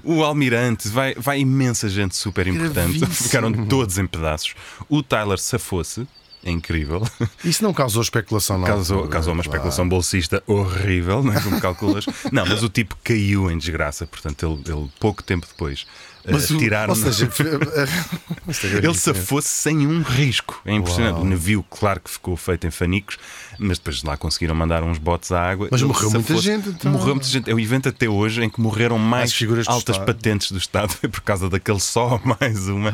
o 0.03 0.23
almirante, 0.23 0.87
vai, 0.89 1.15
vai 1.15 1.39
imensa 1.39 1.87
gente 1.89 2.15
super 2.15 2.45
importante. 2.47 3.05
Ficaram 3.05 3.51
todos 3.67 3.97
em 3.97 4.05
pedaços. 4.05 4.53
O 4.89 5.01
Tyler 5.01 5.39
safou-se, 5.39 6.07
é 6.47 6.51
incrível. 6.51 7.03
Isso 7.43 7.63
não 7.63 7.73
causou 7.73 8.01
especulação, 8.01 8.57
não? 8.57 8.65
Causou, 8.65 9.07
causou 9.07 9.33
uma 9.33 9.41
especulação 9.41 9.87
bolsista 9.87 10.41
horrível, 10.47 11.21
não 11.21 11.33
é? 11.33 11.41
Como 11.41 11.59
calculas. 11.59 12.05
Não, 12.31 12.45
mas 12.45 12.63
o 12.63 12.69
tipo 12.69 12.97
caiu 13.03 13.51
em 13.51 13.57
desgraça, 13.57 14.07
portanto, 14.07 14.45
ele, 14.45 14.73
ele 14.73 14.89
pouco 14.99 15.21
tempo 15.21 15.45
depois 15.45 15.85
eh, 16.27 16.31
Mas 16.31 16.47
tiraram. 16.47 16.89
Ou 16.89 16.95
seja, 16.95 17.25
é 17.39 18.67
Ele 18.67 18.81
gravíssimo. 18.81 18.93
safou-se 18.95 19.47
sem 19.47 19.87
um 19.87 20.01
risco. 20.01 20.61
É 20.65 20.73
impressionante. 20.73 21.15
Uau. 21.15 21.23
O 21.23 21.29
navio, 21.29 21.65
claro 21.69 22.01
que 22.01 22.09
ficou 22.09 22.35
feito 22.35 22.67
em 22.67 22.71
fanicos, 22.71 23.17
mas 23.57 23.77
depois 23.77 24.03
lá 24.03 24.17
conseguiram 24.17 24.53
mandar 24.53 24.83
uns 24.83 24.97
botes 24.97 25.31
à 25.31 25.41
água. 25.41 25.69
Mas 25.71 25.81
Ele 25.81 25.87
morreu 25.87 26.11
muita 26.11 26.37
gente, 26.37 26.69
então. 26.69 26.91
Morreu 26.91 27.15
muita 27.15 27.27
gente. 27.27 27.49
É 27.49 27.53
o 27.53 27.59
evento 27.59 27.87
até 27.89 28.09
hoje 28.09 28.43
em 28.43 28.49
que 28.49 28.59
morreram 28.59 28.99
mais 28.99 29.31
As 29.31 29.37
figuras 29.37 29.67
altas 29.67 29.97
patentes 29.97 30.51
do 30.51 30.57
Estado. 30.57 30.91
Foi 30.93 31.07
por 31.09 31.21
causa 31.21 31.49
daquele 31.49 31.79
só 31.79 32.19
mais 32.39 32.67
uma. 32.67 32.91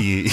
E 0.00 0.26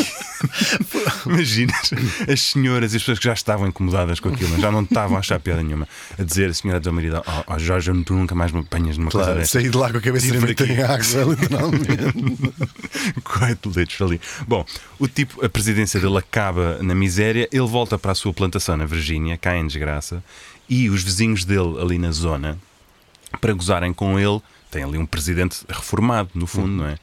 imaginas 1.26 1.92
as 2.28 2.51
senhoras 2.52 2.94
e 2.94 2.98
as 2.98 3.02
pessoas 3.02 3.20
que 3.20 3.26
já 3.26 3.34
estavam 3.34 3.68
incomodadas 3.68 4.20
com 4.20 4.30
aquilo, 4.30 4.60
já 4.60 4.72
não 4.72 4.84
estavam 4.84 5.18
a 5.18 5.20
achar 5.20 5.40
piada 5.40 5.62
nenhuma, 5.64 5.88
a 6.18 6.24
dizer 6.24 6.50
a 6.50 6.54
senhora 6.54 6.80
do 6.80 6.94
marido: 6.94 7.22
Oh, 7.26 7.54
oh 7.54 7.60
Jorge, 7.60 7.92
tu 8.04 8.14
nunca 8.14 8.34
mais 8.36 8.52
me 8.52 8.60
apanhas 8.60 8.98
numa 8.98 9.12
coisa 9.12 9.26
Claro, 9.26 9.40
desta. 9.40 9.60
saí 9.60 9.70
de 9.70 9.78
lá 9.78 9.92
com 9.92 9.98
a 9.98 10.02
cabeça 10.02 10.40
daqui. 10.40 10.64
em 10.64 10.82
água, 10.82 10.98
literalmente. 11.36 11.88
Quite 13.24 13.68
literally. 13.80 14.22
Bom, 14.48 14.66
o 15.00 15.08
tipo, 15.08 15.44
a 15.46 15.50
presidência 15.50 16.00
dele 16.00 16.18
acaba 16.18 16.78
na 16.82 16.96
miséria, 16.96 17.48
ele 17.52 17.68
volta 17.68 17.98
para 17.98 18.12
a 18.12 18.16
sua 18.16 18.34
plantação 18.34 18.78
na 18.78 18.86
Virgínia, 18.86 19.38
cai 19.38 19.58
em 19.60 19.68
desgraça, 19.68 20.24
e 20.70 20.90
os 20.90 21.04
vizinhos 21.04 21.44
dele 21.46 21.80
ali 21.80 21.98
na 21.98 22.12
zona, 22.12 22.58
para 23.40 23.54
gozarem 23.54 23.94
com 23.94 24.20
ele, 24.20 24.42
tem 24.70 24.84
ali 24.84 24.98
um 24.98 25.06
presidente 25.06 25.60
reformado, 25.68 26.30
no 26.34 26.48
fundo, 26.48 26.68
não 26.70 26.88
é? 26.88 26.98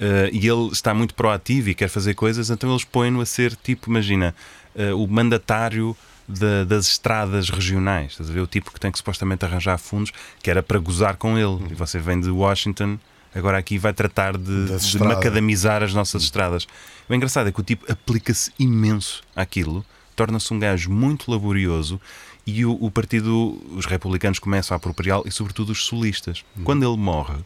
Eh, 0.00 0.30
e 0.32 0.48
ele 0.48 0.68
está 0.72 0.92
muito 0.94 1.14
proativo 1.14 1.70
e 1.70 1.74
quer 1.74 1.88
fazer 1.88 2.14
coisas, 2.14 2.50
então 2.50 2.70
eles 2.70 2.82
põem-no 2.84 3.20
a 3.20 3.26
ser 3.26 3.54
tipo, 3.54 3.88
imagina, 3.90 4.34
eh, 4.76 4.92
o 4.92 5.06
mandatário 5.06 5.96
da- 6.28 6.64
das 6.64 6.86
estradas 6.86 7.50
regionais. 7.50 8.12
Estás 8.12 8.30
a 8.30 8.32
ver? 8.32 8.40
O 8.40 8.46
tipo 8.46 8.72
que 8.72 8.80
tem 8.80 8.90
que 8.90 8.98
supostamente 8.98 9.44
arranjar 9.44 9.78
fundos, 9.78 10.12
que 10.42 10.50
era 10.50 10.62
para 10.62 10.78
gozar 10.78 11.16
com 11.16 11.36
ele. 11.38 11.58
E 11.70 11.74
você 11.74 11.98
vem 11.98 12.20
de 12.20 12.30
Washington, 12.30 12.98
agora 13.34 13.58
aqui 13.58 13.78
vai 13.78 13.92
tratar 13.92 14.36
de, 14.36 14.66
de 14.78 14.98
macadamizar 14.98 15.82
as 15.82 15.92
nossas 15.92 16.22
estradas. 16.22 16.66
O 17.08 17.14
engraçado 17.14 17.48
é 17.48 17.52
que 17.52 17.60
o 17.60 17.64
tipo 17.64 17.90
aplica-se 17.90 18.52
imenso 18.58 19.22
àquilo, 19.34 19.84
torna-se 20.14 20.52
um 20.54 20.58
gajo 20.58 20.90
muito 20.90 21.30
laborioso 21.30 22.00
e 22.46 22.64
o, 22.64 22.76
o 22.80 22.90
partido, 22.90 23.60
os 23.76 23.86
republicanos 23.86 24.38
começam 24.38 24.74
a 24.74 24.76
apropriá-lo 24.76 25.24
e, 25.26 25.30
sobretudo, 25.30 25.70
os 25.70 25.84
solistas. 25.86 26.44
Uhum. 26.56 26.64
Quando 26.64 26.84
ele 26.88 26.96
morre 26.96 27.36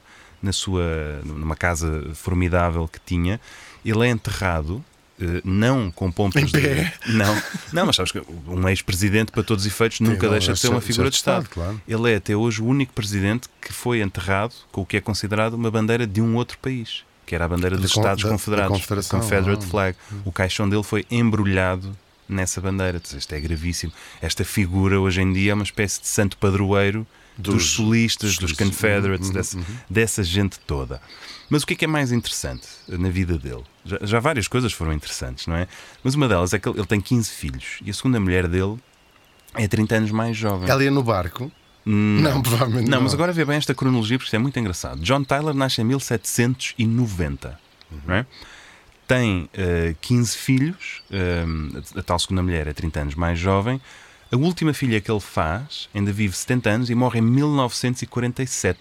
na 0.43 0.53
sua, 0.53 1.21
numa 1.25 1.57
casa 1.57 2.11
formidável 2.15 2.87
que 2.89 2.99
tinha, 3.05 3.41
ele 3.85 4.07
é 4.07 4.11
enterrado. 4.11 4.85
Eh, 5.21 5.41
Não 5.45 5.91
com 5.91 6.11
pompas 6.13 6.43
Em 6.43 6.49
pé. 6.49 6.93
de. 7.07 7.13
Não, 7.17 7.43
não, 7.73 7.87
mas 7.87 7.97
sabes 7.97 8.13
que 8.13 8.23
um 8.49 8.69
ex-presidente, 8.69 9.33
para 9.33 9.43
todos 9.43 9.65
os 9.65 9.73
efeitos, 9.73 10.01
nunca 10.01 10.29
deixa 10.29 10.51
é 10.53 10.55
de 10.55 10.61
ser 10.61 10.69
uma 10.69 10.81
figura 10.81 11.09
de 11.11 11.17
Estado. 11.17 11.49
Claro. 11.49 11.81
Ele 11.87 12.13
é 12.13 12.17
até 12.17 12.35
hoje 12.37 12.61
o 12.63 12.67
único 12.67 12.93
presidente 12.93 13.49
que 13.61 13.73
foi 13.73 14.01
enterrado 14.03 14.55
com 14.73 14.83
o 14.83 14.87
que 14.87 14.97
é 14.97 15.01
considerado 15.01 15.55
uma 15.55 15.71
bandeira 15.71 16.07
de 16.07 16.21
um 16.21 16.35
outro 16.37 16.59
país, 16.59 17.03
que 17.25 17.35
era 17.35 17.45
a 17.45 17.49
bandeira 17.49 17.77
dos 17.77 17.93
con- 17.93 18.01
Estados 18.01 18.23
da- 18.23 18.29
da 18.31 18.35
Confederados, 18.35 18.77
Confederação, 18.77 19.21
Confederate 19.21 19.65
ah. 19.65 19.69
Flag. 19.69 19.97
O 20.25 20.33
caixão 20.33 20.69
dele 20.69 20.83
foi 20.83 21.05
embrulhado 21.11 21.97
nessa 22.29 22.61
bandeira. 22.61 23.01
Isto 23.17 23.33
é 23.35 23.41
gravíssimo. 23.41 23.93
Esta 24.21 24.45
figura 24.45 25.01
hoje 25.01 25.21
em 25.23 25.33
dia 25.33 25.53
é 25.53 25.55
uma 25.55 25.65
espécie 25.65 26.01
de 26.01 26.09
santo 26.09 26.37
padroeiro 26.37 27.07
dos, 27.39 27.55
Dos- 27.55 27.71
solistas, 27.73 28.37
dos 28.39 28.51
dos- 28.51 28.59
Confederates, 28.59 29.29
uhum, 29.29 29.35
dessa, 29.35 29.59
dessa 29.89 30.25
gente 30.25 30.59
toda. 30.67 31.01
Mas 31.51 31.63
o 31.63 31.67
que 31.67 31.75
é 31.75 31.77
que 31.77 31.85
é 31.85 31.89
mais 31.89 32.11
interessante 32.11 32.67
na 32.89 33.09
vida 33.11 33.39
dele? 33.39 33.63
Já, 33.87 33.99
já 34.03 34.21
várias 34.21 34.49
coisas 34.49 34.73
foram 34.73 34.93
interessantes, 34.93 35.47
não 35.47 35.57
é? 35.57 35.67
Mas 36.03 36.15
uma 36.15 36.29
delas 36.29 36.53
é 36.53 36.59
que 36.59 36.69
ele, 36.69 36.79
ele 36.79 36.87
tem 36.87 37.01
15 37.01 37.31
filhos 37.31 37.79
e 37.85 37.91
a 37.91 37.95
segunda 37.95 38.19
mulher 38.21 38.49
dele 38.49 38.77
é 39.55 39.67
30 39.69 39.95
anos 39.97 40.11
mais 40.11 40.37
jovem. 40.37 40.69
Ela 40.69 40.85
ia 40.85 40.91
no 40.91 41.03
barco? 41.03 41.51
Hum, 41.87 42.21
Não, 42.21 42.43
provavelmente 42.43 42.91
não, 42.91 42.97
não. 42.99 43.05
mas 43.05 43.15
agora 43.15 43.33
vê 43.33 43.45
bem 43.45 43.57
esta 43.57 43.73
cronologia 43.75 44.19
porque 44.19 44.27
isto 44.27 44.35
é 44.35 44.39
muito 44.39 44.59
engraçado. 44.59 45.01
John 45.03 45.23
Tyler 45.23 45.55
nasce 45.55 45.81
em 45.81 45.85
1790, 45.85 47.59
não 48.07 48.15
é? 48.15 48.27
tem 49.07 49.49
eh, 49.55 49.95
15 50.01 50.37
filhos, 50.37 51.03
a, 51.95 52.01
a 52.01 52.03
tal 52.03 52.19
segunda 52.19 52.43
mulher 52.43 52.67
é 52.67 52.73
30 52.73 53.01
anos 53.03 53.15
mais 53.15 53.39
jovem. 53.39 53.81
A 54.33 54.37
última 54.37 54.75
filha 54.75 55.01
que 55.01 55.09
ele 55.09 55.21
faz 55.21 55.89
ainda 55.95 56.13
vive 56.13 56.37
70 56.37 56.69
anos 56.71 56.91
e 56.91 56.95
morre 56.97 57.21
em 57.21 57.23
1947. 57.23 58.79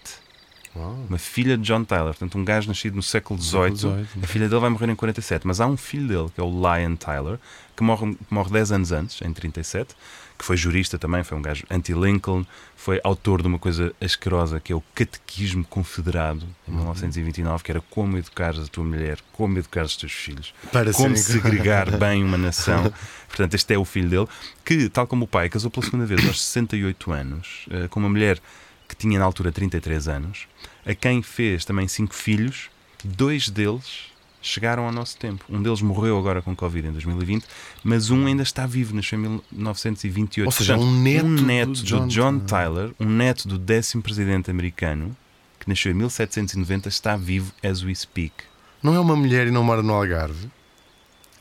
Uau. 0.76 1.06
Uma 1.08 1.18
filha 1.18 1.58
de 1.58 1.64
John 1.64 1.84
Tyler, 1.84 2.08
portanto, 2.14 2.38
um 2.38 2.44
gajo 2.44 2.68
nascido 2.68 2.96
no 2.96 3.04
século 3.04 3.42
XVIII. 3.42 3.76
XVIII. 3.78 4.08
A 4.24 4.28
filha 4.28 4.50
dele 4.50 4.62
vai 4.62 4.70
morrer 4.70 4.90
em 4.90 4.96
47, 4.96 5.48
mas 5.48 5.62
há 5.62 5.68
um 5.68 5.78
filho 5.78 6.08
dele, 6.08 6.30
que 6.34 6.42
é 6.42 6.44
o 6.44 6.50
Lion 6.50 6.96
Tyler, 6.96 7.40
que 7.76 7.84
morre, 7.84 8.18
morre 8.30 8.52
10 8.52 8.72
anos 8.74 8.92
antes, 8.92 9.22
em 9.22 9.32
37, 9.32 9.96
que 10.38 10.44
foi 10.44 10.58
jurista 10.58 10.98
também, 11.00 11.24
foi 11.24 11.38
um 11.38 11.42
gajo 11.42 11.64
anti-Lincoln, 11.72 12.46
foi 12.76 13.00
autor 13.06 13.42
de 13.42 13.48
uma 13.48 13.58
coisa 13.58 13.94
asquerosa 14.02 14.60
que 14.60 14.74
é 14.74 14.76
o 14.76 14.84
Catequismo 14.94 15.64
Confederado, 15.66 16.46
em 16.68 16.72
Uhum. 16.72 16.78
1929, 16.80 17.64
que 17.64 17.72
era 17.72 17.82
como 17.90 18.18
educar 18.18 18.54
a 18.54 18.68
tua 18.68 18.84
mulher, 18.84 19.20
como 19.32 19.58
educar 19.58 19.86
os 19.86 19.96
teus 19.96 20.12
filhos, 20.12 20.54
Para 20.74 20.92
como 20.92 21.16
serem- 21.16 21.42
segregar 21.42 21.90
bem 21.98 22.22
uma 22.22 22.38
nação. 22.38 22.92
Portanto, 23.30 23.54
este 23.54 23.74
é 23.74 23.78
o 23.78 23.86
filho 23.86 24.10
dele, 24.10 24.28
que, 24.66 24.90
tal 24.90 25.08
como 25.08 25.24
o 25.24 25.28
pai, 25.28 25.48
casou 25.50 25.72
pela 25.72 25.86
segunda 25.86 26.06
vez 26.06 26.26
aos 26.28 26.44
68 26.44 27.12
anos, 27.14 27.66
eh, 27.70 27.88
com 27.88 28.00
uma 28.02 28.10
mulher 28.10 28.42
que 28.96 29.02
tinha 29.02 29.20
na 29.20 29.26
altura 29.26 29.52
33 29.52 30.08
anos, 30.08 30.48
a 30.86 30.96
quem 30.96 31.22
fez 31.22 31.66
também 31.66 31.88
cinco 31.88 32.16
filhos, 32.16 32.70
dois 33.04 33.50
deles 33.50 34.14
chegaram 34.42 34.86
ao 34.86 34.92
nosso 34.92 35.18
tempo. 35.18 35.44
Um 35.50 35.62
deles 35.62 35.82
morreu 35.82 36.18
agora 36.18 36.42
com 36.42 36.56
Covid 36.56 36.88
em 36.88 36.92
2020, 36.92 37.46
mas 37.84 38.10
um 38.10 38.26
ainda 38.26 38.44
está 38.44 38.66
vivo, 38.66 38.96
nasceu 38.96 39.18
em 39.18 39.42
1928. 39.52 40.46
Ou 40.46 40.52
seja, 40.52 40.76
Portanto, 40.76 40.90
um 40.90 41.02
neto 41.02 41.26
um 41.26 41.36
do 41.36 41.42
neto 41.42 41.70
do 41.72 41.84
John 41.84 42.08
John, 42.08 42.40
Tyler, 42.40 42.92
um 43.00 43.10
neto 43.10 43.48
do 43.48 43.58
décimo 43.58 44.04
presidente 44.04 44.52
americano, 44.52 45.16
que 45.60 45.68
nasceu 45.68 45.92
em 45.92 45.96
1790, 45.96 46.88
está 46.88 47.18
vivo 47.18 47.52
as 47.64 47.84
we 47.84 47.94
speak. 47.94 48.34
Não 48.82 48.94
é 48.94 49.00
uma 49.00 49.16
mulher 49.16 49.48
e 49.48 49.52
não 49.52 49.64
mora 49.64 49.82
no 49.82 49.94
Algarve? 49.94 50.48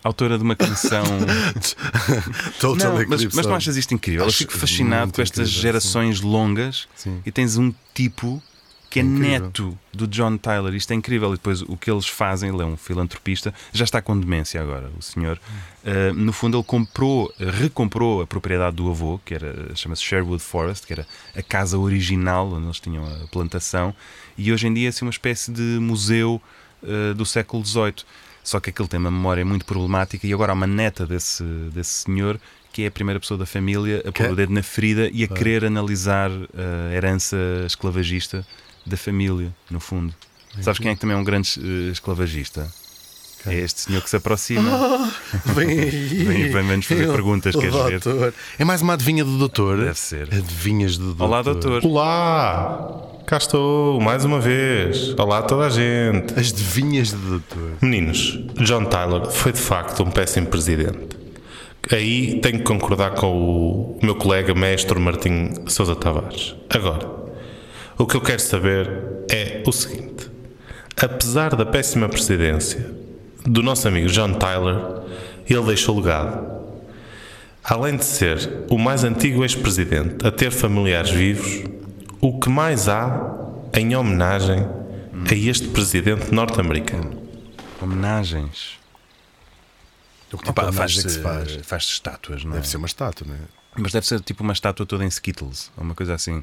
Autora 0.04 0.36
de 0.36 0.44
uma 0.44 0.54
canção. 0.54 1.02
Total 2.60 2.92
Não, 2.92 3.08
mas, 3.08 3.24
mas 3.24 3.46
não 3.46 3.52
of- 3.52 3.56
achas 3.56 3.76
isto 3.76 3.94
incrível? 3.94 4.22
Eu 4.22 4.28
Acho 4.28 4.38
fico 4.38 4.52
fascinado 4.52 5.12
com 5.12 5.22
estas 5.22 5.48
incrível, 5.48 5.62
gerações 5.62 6.20
longas 6.20 6.86
Sim. 6.94 7.20
e 7.24 7.32
tens 7.32 7.56
um 7.56 7.72
tipo 7.94 8.42
que 8.90 9.00
é 9.00 9.02
Incrível. 9.02 9.40
neto 9.40 9.78
do 9.92 10.06
John 10.06 10.36
Tyler. 10.36 10.72
Isto 10.72 10.92
é 10.92 10.94
incrível. 10.94 11.30
E 11.30 11.32
depois 11.32 11.62
o 11.62 11.76
que 11.76 11.90
eles 11.90 12.06
fazem, 12.06 12.48
ele 12.54 12.62
é 12.62 12.64
um 12.64 12.76
filantropista, 12.76 13.52
já 13.72 13.82
está 13.82 14.00
com 14.00 14.16
demência 14.16 14.62
agora, 14.62 14.88
o 14.96 15.02
senhor. 15.02 15.40
Uh, 15.82 16.14
no 16.14 16.32
fundo, 16.32 16.56
ele 16.58 16.62
comprou, 16.64 17.32
recomprou 17.36 18.22
a 18.22 18.26
propriedade 18.26 18.76
do 18.76 18.88
avô, 18.88 19.18
que 19.24 19.34
era, 19.34 19.74
chama-se 19.74 20.00
Sherwood 20.02 20.40
Forest, 20.40 20.86
que 20.86 20.92
era 20.92 21.04
a 21.34 21.42
casa 21.42 21.76
original 21.76 22.52
onde 22.52 22.66
eles 22.66 22.78
tinham 22.78 23.04
a 23.04 23.26
plantação, 23.32 23.92
e 24.38 24.52
hoje 24.52 24.68
em 24.68 24.72
dia 24.74 24.86
é 24.86 24.90
assim, 24.90 25.04
uma 25.04 25.10
espécie 25.10 25.50
de 25.50 25.60
museu 25.80 26.40
uh, 26.84 27.14
do 27.14 27.26
século 27.26 27.66
XVIII. 27.66 27.94
Só 28.44 28.60
que 28.60 28.70
aquilo 28.70 28.86
tem 28.86 29.00
uma 29.00 29.10
memória 29.10 29.44
muito 29.44 29.64
problemática, 29.64 30.26
e 30.26 30.32
agora 30.32 30.52
há 30.52 30.54
uma 30.54 30.66
neta 30.66 31.06
desse, 31.06 31.42
desse 31.72 32.04
senhor 32.04 32.38
que 32.72 32.82
é 32.82 32.88
a 32.88 32.90
primeira 32.90 33.20
pessoa 33.20 33.38
da 33.38 33.46
família 33.46 34.02
a 34.04 34.10
pôr 34.10 34.32
o 34.32 34.36
dedo 34.36 34.52
na 34.52 34.62
ferida 34.62 35.08
e 35.12 35.22
a 35.22 35.28
querer 35.28 35.64
analisar 35.64 36.28
a 36.28 36.92
herança 36.92 37.36
esclavagista 37.64 38.44
da 38.84 38.96
família, 38.96 39.54
no 39.70 39.78
fundo. 39.78 40.12
Sabes 40.60 40.80
quem 40.80 40.90
é 40.90 40.94
que 40.94 41.00
também 41.00 41.16
é 41.16 41.18
um 41.18 41.22
grande 41.22 41.52
eh, 41.56 41.92
esclavagista? 41.92 42.68
É 43.46 43.54
este 43.54 43.82
senhor 43.82 44.02
que 44.02 44.08
se 44.10 44.16
aproxima. 44.16 45.12
Vem 45.44 45.68
aí. 45.78 45.90
Vem- 46.24 46.50
vem- 46.50 46.66
vem-nos 46.66 46.86
fazer 46.86 47.06
perguntas, 47.08 47.54
queres 47.54 47.74
ver? 47.74 48.00
doutor. 48.00 48.34
É 48.58 48.64
mais 48.64 48.80
uma 48.82 48.94
adivinha 48.94 49.24
do 49.24 49.36
doutor? 49.38 49.78
Deve 49.78 49.98
ser. 49.98 50.28
Adivinhas 50.32 50.96
do 50.96 51.06
doutor. 51.14 51.24
Olá, 51.24 51.42
doutor. 51.42 51.84
Olá! 51.84 53.00
Cá 53.26 53.36
estou, 53.38 54.00
mais 54.00 54.24
uma 54.24 54.38
vez. 54.40 55.14
Olá 55.18 55.38
a 55.38 55.42
toda 55.42 55.66
a 55.66 55.70
gente. 55.70 56.38
As 56.38 56.52
adivinhas 56.52 57.12
do 57.12 57.18
doutor. 57.18 57.70
Meninos, 57.82 58.38
John 58.60 58.84
Tyler 58.86 59.26
foi 59.30 59.52
de 59.52 59.60
facto 59.60 60.02
um 60.02 60.10
péssimo 60.10 60.46
presidente. 60.46 61.08
Aí 61.92 62.40
tenho 62.40 62.58
que 62.58 62.64
concordar 62.64 63.10
com 63.12 63.26
o 63.30 63.98
meu 64.02 64.14
colega 64.14 64.54
mestre 64.54 64.98
Martim 64.98 65.50
Sousa 65.66 65.94
Tavares. 65.94 66.54
Agora, 66.70 67.06
o 67.98 68.06
que 68.06 68.14
eu 68.16 68.20
quero 68.22 68.40
saber 68.40 68.90
é 69.30 69.62
o 69.66 69.72
seguinte: 69.72 70.30
apesar 71.02 71.54
da 71.54 71.66
péssima 71.66 72.08
presidência 72.08 72.90
do 73.44 73.62
nosso 73.62 73.86
amigo 73.86 74.08
John 74.08 74.34
Tyler, 74.34 74.76
ele 75.48 75.62
deixou 75.66 75.96
legado. 75.96 76.54
Além 77.62 77.96
de 77.96 78.04
ser 78.04 78.64
o 78.68 78.78
mais 78.78 79.04
antigo 79.04 79.42
ex-presidente 79.42 80.26
a 80.26 80.30
ter 80.30 80.50
familiares 80.50 81.10
vivos, 81.10 81.64
o 82.20 82.38
que 82.38 82.48
mais 82.48 82.88
há 82.88 83.32
em 83.72 83.94
homenagem 83.96 84.66
a 85.30 85.34
este 85.34 85.68
presidente 85.68 86.32
norte-americano? 86.32 87.22
Homenagens. 87.80 88.78
O 90.32 90.38
que 90.38 90.44
tipo 90.44 90.60
Opa, 90.60 90.72
faz-se 90.72 91.02
que 91.02 91.10
se 91.10 91.20
faz? 91.20 91.56
faz 91.62 91.84
estátuas, 91.84 92.44
não 92.44 92.52
é? 92.52 92.54
Deve 92.56 92.68
ser 92.68 92.76
uma 92.76 92.86
estátua, 92.86 93.26
não 93.26 93.34
é? 93.34 93.38
Mas 93.76 93.92
deve 93.92 94.06
ser 94.06 94.20
tipo 94.20 94.42
uma 94.42 94.52
estátua 94.52 94.84
toda 94.84 95.04
em 95.04 95.08
Skittles, 95.08 95.70
ou 95.76 95.84
uma 95.84 95.94
coisa 95.94 96.14
assim. 96.14 96.42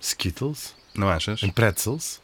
Skittles? 0.00 0.74
Não 0.94 1.08
achas? 1.08 1.42
Em 1.42 1.50
pretzels? 1.50 2.20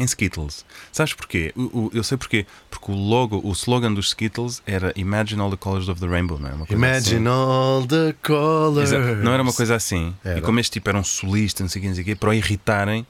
Em 0.00 0.04
Skittles. 0.04 0.64
Sabes 0.90 1.12
porquê? 1.14 1.52
O- 1.56 1.62
o- 1.62 1.90
eu 1.94 2.02
sei 2.02 2.18
porquê. 2.18 2.44
Porque 2.68 2.90
o 2.90 2.94
logo, 2.96 3.40
o 3.44 3.52
slogan 3.52 3.92
dos 3.94 4.08
Skittles 4.08 4.60
era 4.66 4.92
Imagine 4.96 5.40
all 5.40 5.50
the 5.50 5.56
colors 5.56 5.88
of 5.88 6.00
the 6.00 6.06
rainbow, 6.08 6.36
não 6.38 6.48
é? 6.50 6.52
Uma 6.54 6.66
coisa 6.66 6.74
Imagine 6.86 7.28
all 7.28 7.86
the 7.86 8.14
colors. 8.26 8.90
assim. 8.92 8.96
Exato. 9.02 9.22
Não 9.22 9.32
era 9.32 9.42
uma 9.42 9.52
coisa 9.52 9.74
assim. 9.76 10.12
Era. 10.24 10.38
E 10.38 10.42
como 10.42 10.58
este 10.58 10.72
tipo 10.72 10.88
era 10.88 10.98
um 10.98 11.04
solista, 11.04 11.62
não 11.62 11.70
sei 11.70 11.78
o 11.78 11.82
quê, 11.82 11.88
não 11.88 11.94
sei 11.94 12.02
o 12.02 12.04
quê, 12.06 12.14
para 12.16 12.30
o 12.30 12.34
irritarem, 12.34 13.06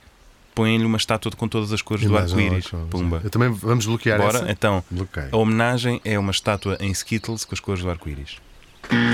põem-lhe 0.54 0.84
uma 0.84 0.98
estátua 0.98 1.32
com 1.32 1.48
todas 1.48 1.72
as 1.72 1.80
cores 1.80 2.04
do 2.04 2.10
Imagine 2.10 2.48
all 2.48 2.54
arco-íris. 2.56 2.88
Pumba. 2.90 3.20
Eu 3.24 3.30
também 3.30 3.48
vamos 3.50 3.86
bloquear 3.86 4.18
Bora? 4.20 4.38
essa. 4.40 4.50
Então, 4.52 4.84
Bloqueio. 4.90 5.28
a 5.32 5.36
homenagem 5.38 6.02
é 6.04 6.18
uma 6.18 6.32
estátua 6.32 6.76
em 6.80 6.90
Skittles 6.90 7.46
com 7.46 7.54
as 7.54 7.60
cores 7.60 7.82
do 7.82 7.88
arco-íris. 7.88 8.36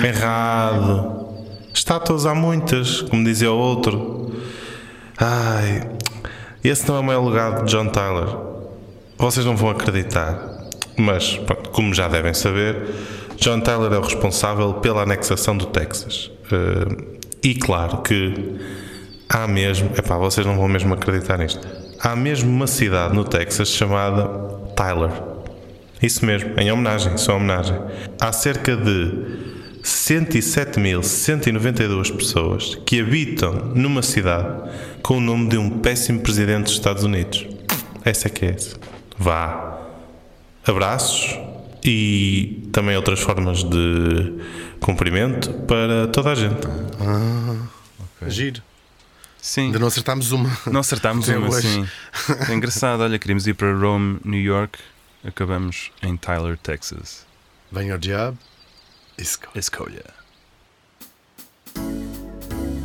Errado. 0.04 1.46
Estátuas 1.72 2.26
há 2.26 2.34
muitas, 2.34 3.02
como 3.02 3.22
dizia 3.24 3.52
o 3.52 3.56
outro. 3.56 4.34
Ai, 5.16 5.88
esse 6.68 6.86
não 6.88 6.96
é 6.96 7.00
o 7.00 7.04
meu 7.04 7.24
legado 7.24 7.64
de 7.64 7.72
John 7.72 7.86
Tyler. 7.86 8.28
Vocês 9.16 9.44
não 9.46 9.56
vão 9.56 9.70
acreditar. 9.70 10.60
Mas, 10.96 11.36
pronto, 11.38 11.70
como 11.70 11.94
já 11.94 12.08
devem 12.08 12.34
saber, 12.34 12.76
John 13.36 13.60
Tyler 13.60 13.92
é 13.92 13.98
o 13.98 14.02
responsável 14.02 14.74
pela 14.74 15.02
anexação 15.02 15.56
do 15.56 15.66
Texas. 15.66 16.30
Eh, 16.52 17.20
e 17.42 17.54
claro 17.54 18.02
que 18.02 18.56
há 19.28 19.46
mesmo, 19.48 19.90
epá, 19.96 20.18
vocês 20.18 20.46
não 20.46 20.56
vão 20.56 20.68
mesmo 20.68 20.92
acreditar 20.92 21.38
nisto. 21.38 21.66
Há 21.98 22.14
mesmo 22.14 22.50
uma 22.50 22.66
cidade 22.66 23.14
no 23.14 23.24
Texas 23.24 23.68
chamada 23.68 24.26
Tyler. 24.76 25.10
Isso 26.02 26.24
mesmo, 26.24 26.58
em 26.58 26.70
homenagem, 26.70 27.16
só 27.16 27.36
homenagem. 27.36 27.78
Há 28.20 28.32
cerca 28.32 28.76
de 28.76 29.49
107.192 29.82 32.14
pessoas 32.16 32.76
que 32.86 33.00
habitam 33.00 33.52
numa 33.74 34.02
cidade 34.02 34.70
com 35.02 35.16
o 35.18 35.20
nome 35.20 35.48
de 35.48 35.56
um 35.56 35.78
péssimo 35.80 36.20
presidente 36.20 36.64
dos 36.64 36.72
Estados 36.74 37.02
Unidos. 37.04 37.46
Essa 38.04 38.28
é 38.28 38.30
que 38.30 38.44
é 38.44 38.50
essa. 38.50 38.76
Vá. 39.16 39.78
Abraços 40.66 41.38
e 41.82 42.68
também 42.72 42.94
outras 42.96 43.20
formas 43.20 43.62
de 43.64 44.34
cumprimento 44.80 45.50
para 45.66 46.06
toda 46.08 46.32
a 46.32 46.34
gente. 46.34 46.60
Giro. 48.28 48.62
Sim. 49.40 49.66
Ainda 49.66 49.78
não 49.78 49.86
acertámos 49.86 50.32
uma. 50.32 50.50
Não 50.66 50.80
acertámos 50.80 51.28
uma, 51.32 51.48
hoje. 51.48 51.66
sim. 51.66 51.88
É 52.48 52.54
engraçado, 52.54 53.02
olha, 53.02 53.18
queríamos 53.18 53.46
ir 53.46 53.54
para 53.54 53.72
Rome, 53.74 54.18
New 54.24 54.40
York, 54.40 54.78
acabamos 55.24 55.90
em 56.02 56.16
Tyler, 56.16 56.58
Texas. 56.58 57.24
Vem 57.72 57.90
ao 57.90 57.98
diabo. 57.98 58.36
Escolha. 59.20 59.52
Escolha. 59.58 60.04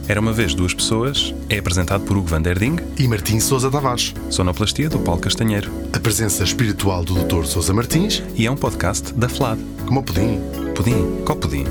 Era 0.08 0.20
uma 0.22 0.32
vez 0.32 0.54
duas 0.54 0.72
pessoas, 0.74 1.34
é 1.50 1.58
apresentado 1.58 2.04
por 2.06 2.16
Hugo 2.16 2.28
Van 2.28 2.42
Der 2.42 2.60
Ding, 2.60 2.76
E 3.00 3.08
Martim 3.08 3.40
Sousa 3.40 3.72
Tavares. 3.72 4.14
sonoplastia 4.30 4.88
do 4.88 5.00
Paulo 5.00 5.20
Castanheiro, 5.20 5.72
A 5.94 6.00
presença 6.00 6.44
espiritual 6.44 7.04
do 7.04 7.16
Dr. 7.24 7.46
Sousa 7.46 7.74
Martins. 7.74 8.22
e 8.36 8.46
é 8.46 8.52
um 8.52 8.56
podcast 8.56 9.12
da 9.14 9.28
FLAD. 9.28 9.60
Como 9.88 10.02
o 10.02 10.04
pudim. 10.04 10.40
Pudim? 10.76 11.24
Qual 11.26 11.38
pudim? 11.38 11.64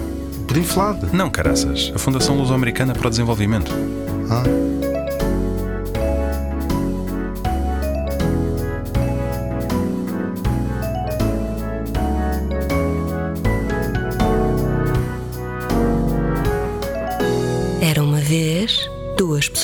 Pudim 0.49 0.65
flado. 0.65 1.09
Não, 1.13 1.31
caraças, 1.31 1.93
a 1.95 1.99
Fundação 1.99 2.37
Luso-Americana 2.37 2.93
para 2.93 3.07
o 3.07 3.11
Desenvolvimento. 3.11 3.71
Ah. 4.29 4.74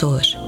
Pessoas. 0.01 0.39